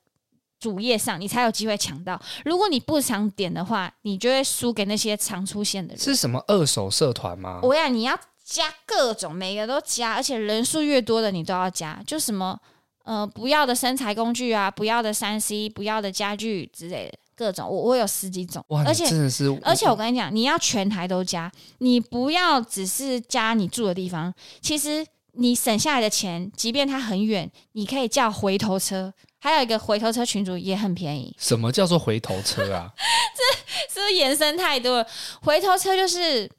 [0.59, 2.21] 主页上，你才有机会抢到。
[2.43, 6.01] 如果你不常点的话，你就会输给那些常出现的人。
[6.01, 7.59] 是什么二手社团吗？
[7.63, 12.01] 我呀，你要加各种，每个都加，而且人数越多的你都要加。
[12.07, 12.59] 就什么
[13.03, 17.18] 呃不要的身材工具啊，不要的三 C，不要的家具之类的。
[17.39, 24.33] 各种，我我有十几种，而且真的是，而且我跟你讲，你要全台都加，你不要只是加你住的地方。
[24.59, 31.33] 其实你省下来的钱，即便它很远，你可以叫回头车，还有一个回头车群主也很便宜。
[31.39, 32.91] 什么叫做回头车啊？
[33.87, 35.07] 这是不是延伸太多了？
[35.41, 36.51] 回头车就是。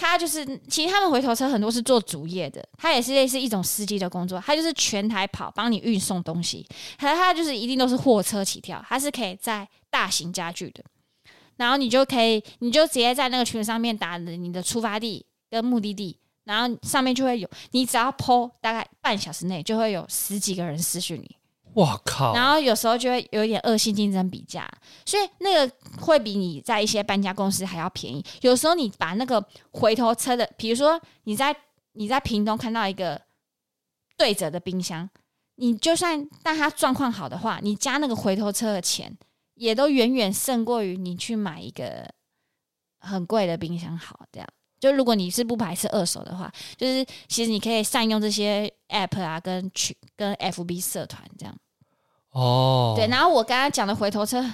[0.00, 6.64] 他就是，其实他们回头车很多是做主业的，他也是类似一种司机的工作，他就是全台跑，帮你运送东西。
[6.96, 10.84] 还有他就是一定都是货车起跳，他是可以载大型家具的，
[11.56, 21.36] 然后你就可以，你就直接在那个群上面打你的出发地跟目的地，然后上面就会有，你只要 po 大概半小时内就会有十几个人私讯你。
[21.74, 22.34] 哇靠！
[22.34, 24.68] 然后有时候就会有一点恶性竞争比价，
[25.04, 28.24] 所以那个会比你在一些搬家公司还要便宜。
[28.40, 31.54] 有时候你把那个回头车的，比如说你在
[31.92, 33.20] 你在屏东看到一个
[34.16, 35.08] 对折的冰箱，
[35.56, 39.16] 你就算但它状况好的话，你加那个回头车的钱，
[39.58, 42.08] 也都远远胜过于你去买一个
[43.00, 44.24] 很贵的冰箱好。
[44.32, 44.48] 这样，
[44.80, 51.54] 就如果你是不排斥二手的话，就是其实你可以善用这些 App 啊，跟群跟 FB 社团这样。
[52.30, 54.44] 哦，对，然后我刚刚讲的回头车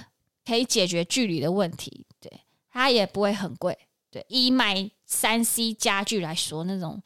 [0.45, 2.31] 可以解决距离的问题，对，
[2.71, 3.77] 它也不会很贵，
[4.09, 7.01] 对，以买三 C 家具来说，那种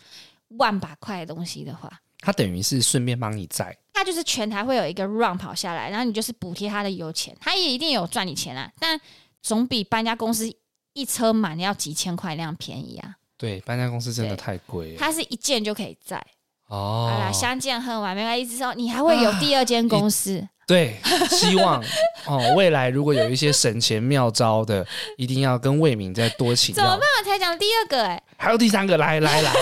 [0.50, 8.98] 万把块的东西的话，它等于是顺便帮你载，它就是全台会有一个 run 跑下来，然后你就是补贴他的油钱，他也一定有赚你钱啊，但
[9.42, 10.50] 总比搬家公司
[10.94, 13.16] 一车满要几千块那样便宜啊。
[13.38, 16.26] 对，搬家公司真的太贵了，它是一件就可以载。
[16.70, 18.58] 哦，好啦，相见恨晚，没关系。
[18.58, 20.40] 之后你还会有第二间公司。
[20.40, 20.96] 啊对，
[21.32, 21.84] 希望
[22.28, 24.86] 哦，未来如果有一些省钱妙招的，
[25.18, 26.84] 一定要跟魏敏再多请教。
[26.84, 27.08] 怎么办？
[27.20, 29.54] 我才讲第二个哎，还有第三个，来来来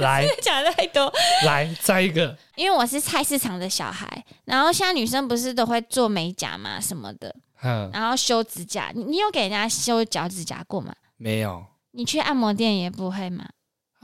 [0.00, 1.12] 来， 讲的太多，
[1.44, 2.36] 来再一个。
[2.56, 10.92] 因为我是菜市场的小孩，然后现在女生不是都会做美甲嘛什么的，嗯，然后修指甲，你你有给人家修脚指甲过吗？
[11.16, 11.64] 没有。
[11.92, 13.46] 你去按摩店也不会吗？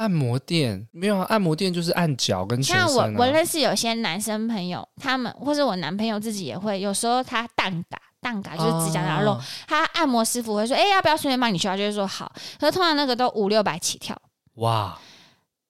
[0.02, 2.88] 按摩店没有，啊按摩店就是按脚跟全身啊。
[2.88, 12.32] 像我，我认识有些男生朋友，他们或者我男朋友自己也会，有时候他蛋打蛋打就是指甲然后弄，他按摩师傅会说：“哎、欸，要不要顺便帮你修？”他就会说好。
[12.58, 14.20] 可是通常那个都五六百起跳，
[14.54, 14.98] 哇！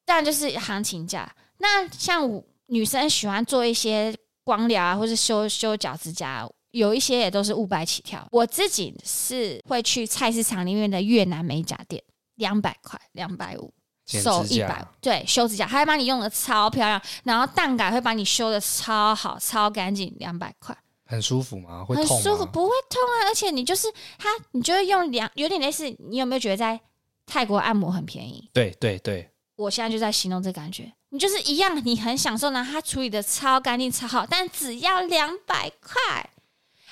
[0.05, 1.30] 但就是行情价。
[1.59, 4.14] 那像女生喜欢做一些
[4.45, 8.26] 光疗啊，或是修修脚指甲，有一些也都是五百起跳。
[8.30, 12.03] 我自己是会去菜市场里面的越南美甲店，
[12.37, 13.72] 两百块，两百五，
[14.20, 20.76] 手一百，对，修指甲，他会帮你用的超漂亮，然后蛋改会把你修的超好、超干净，两百块。
[21.04, 21.84] 很舒服吗？
[21.84, 22.06] 会痛？
[22.06, 23.28] 很舒服，不会痛啊！
[23.28, 23.86] 而且你就是
[24.18, 25.84] 它，你就会用两，有点类似。
[26.08, 26.80] 你有没有觉得在
[27.26, 28.48] 泰国按摩很便宜？
[28.54, 30.90] 对对对，我现在就在形容这感觉。
[31.10, 36.30] 你就是一样，你很享受呢，它处理的超干净、超好，但只要两百块，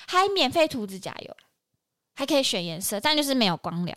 [0.07, 1.35] 还免费涂指甲油，
[2.13, 3.95] 还可以选颜色，但就是没有光疗。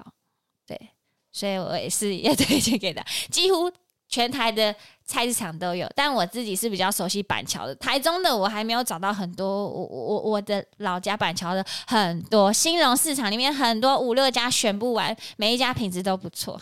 [1.34, 3.70] 所以我也是要推荐给他， 几乎。
[4.06, 4.72] 全台的
[5.04, 7.74] 菜市场都有，但我自己是比较熟悉板桥的。
[7.76, 16.60] 台中的我还没有找到很多，我我我的老家板桥的很多兴隆市场里面很多五六家选不完，每一家品质都不错。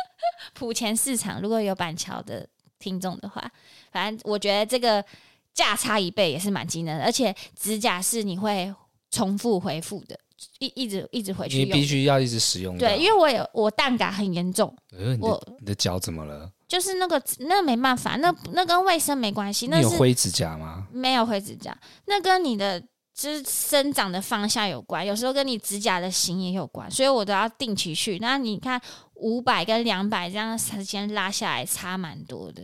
[0.54, 2.46] 埔前市场如果有板桥的
[2.78, 3.44] 听众的话，
[3.92, 5.04] 反正我觉得这个
[5.52, 8.72] 价差一倍也是蛮惊人的，而且指甲是你会
[9.10, 10.18] 重复回复的，
[10.58, 12.76] 一一直一直回去用，你必须要一直使用。
[12.78, 16.50] 对，因为我有我蛋感很严重，呃、我你的脚怎么了？
[16.66, 19.68] 就是那个，那没办法，那那跟卫生没关系。
[19.68, 20.88] 那你有灰指甲吗？
[20.92, 21.76] 没有灰指甲，
[22.06, 22.80] 那跟你的
[23.14, 28.18] 就是生长的方向有关，有时候跟你指甲的型也有关，所以我都要定期去。
[28.18, 28.80] 那你看
[29.14, 32.62] 五百跟两百这样时间拉下来差蛮多的，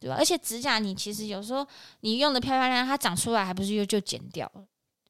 [0.00, 0.16] 对吧？
[0.18, 1.64] 而且指甲你其实有时候
[2.00, 4.64] 你用的漂漂亮亮，它长出来还不是又就剪掉了？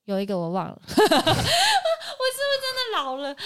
[0.06, 3.36] 有一个我忘了， 我是不是真的老了？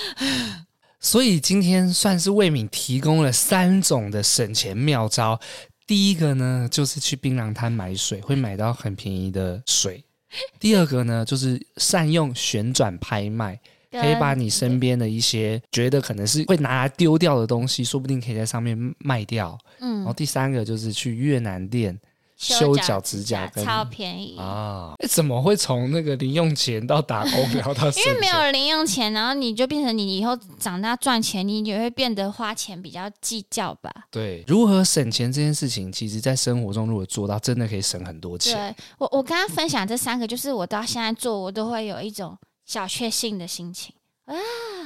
[1.00, 5.40] 所以今天算是魏敏提供了三种的省钱妙招。
[5.86, 10.04] 第一个呢，就是去槟榔摊买水，会买到很便宜的水。
[10.60, 13.58] 第二个呢，就是善用旋转拍卖，
[13.90, 19.58] 可以把你身边的一些觉得可能是会拿来丢掉的东西，说不定可以在上面卖掉。
[19.80, 21.98] 嗯，然后第三个就是去越南店。
[22.40, 24.94] 修脚指甲超便宜啊！
[25.06, 27.86] 怎么会从那个零用钱到打工聊到？
[27.90, 33.92] 因为没有零用钱，然后你就变成你以后长大赚钱，你也会变得花钱比较计较吧？
[34.10, 38.54] 对，如何省钱这件事情，其实在生活中如果做到，真的可以省很多钱。
[38.54, 42.34] 对，我，我刚刚分享这三个，就是我到现在做，我都会有一种
[42.64, 44.34] 小确幸的心情啊，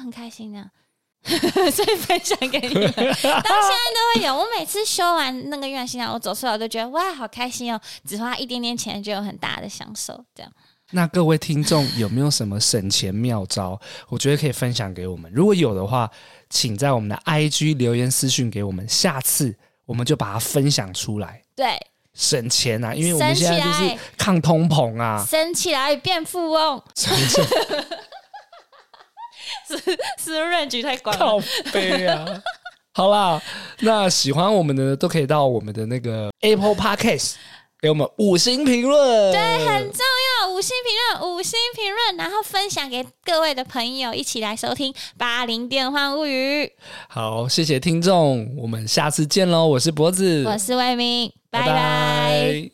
[0.03, 0.69] 很开心的。
[1.73, 4.37] 所以分享给你们，到现在都会有。
[4.37, 7.81] 我每次修完那个愿心啊，我走出来我都觉得哇，好开心哦！
[8.07, 10.53] 只花一点点钱就有很大的享受，这样。
[10.91, 13.81] 那各位听众有没有什么省钱妙招？
[14.09, 15.33] 我觉得可以分享给我们。
[15.35, 16.11] 如果有的话，
[16.51, 19.57] 请在我们的 IG 留言私讯给我们，下次
[19.87, 21.43] 我们就把它分享出来。
[21.57, 21.81] 对，
[22.13, 26.83] 省钱啊，因为我们现在就是抗通膨啊，省起来变富翁。
[29.69, 29.79] 是
[30.19, 31.21] 是，range 太广了。
[31.21, 31.41] 靠
[31.73, 32.25] 背啊！
[32.97, 33.43] 好啦，
[33.81, 37.35] 那喜欢我们的都可以到我们的那个 Apple Podcast
[37.81, 39.33] 给我们五星评论。
[39.33, 40.01] 对，很重
[40.41, 46.65] 要，五星评论，五星评论，然后分享给各位的朋友一起来收听《八零电幻物语》。
[47.09, 49.67] 好，谢谢听众，我们下次见喽！
[49.67, 51.67] 我是脖子，我是魏明，拜拜。
[51.67, 52.74] 拜拜。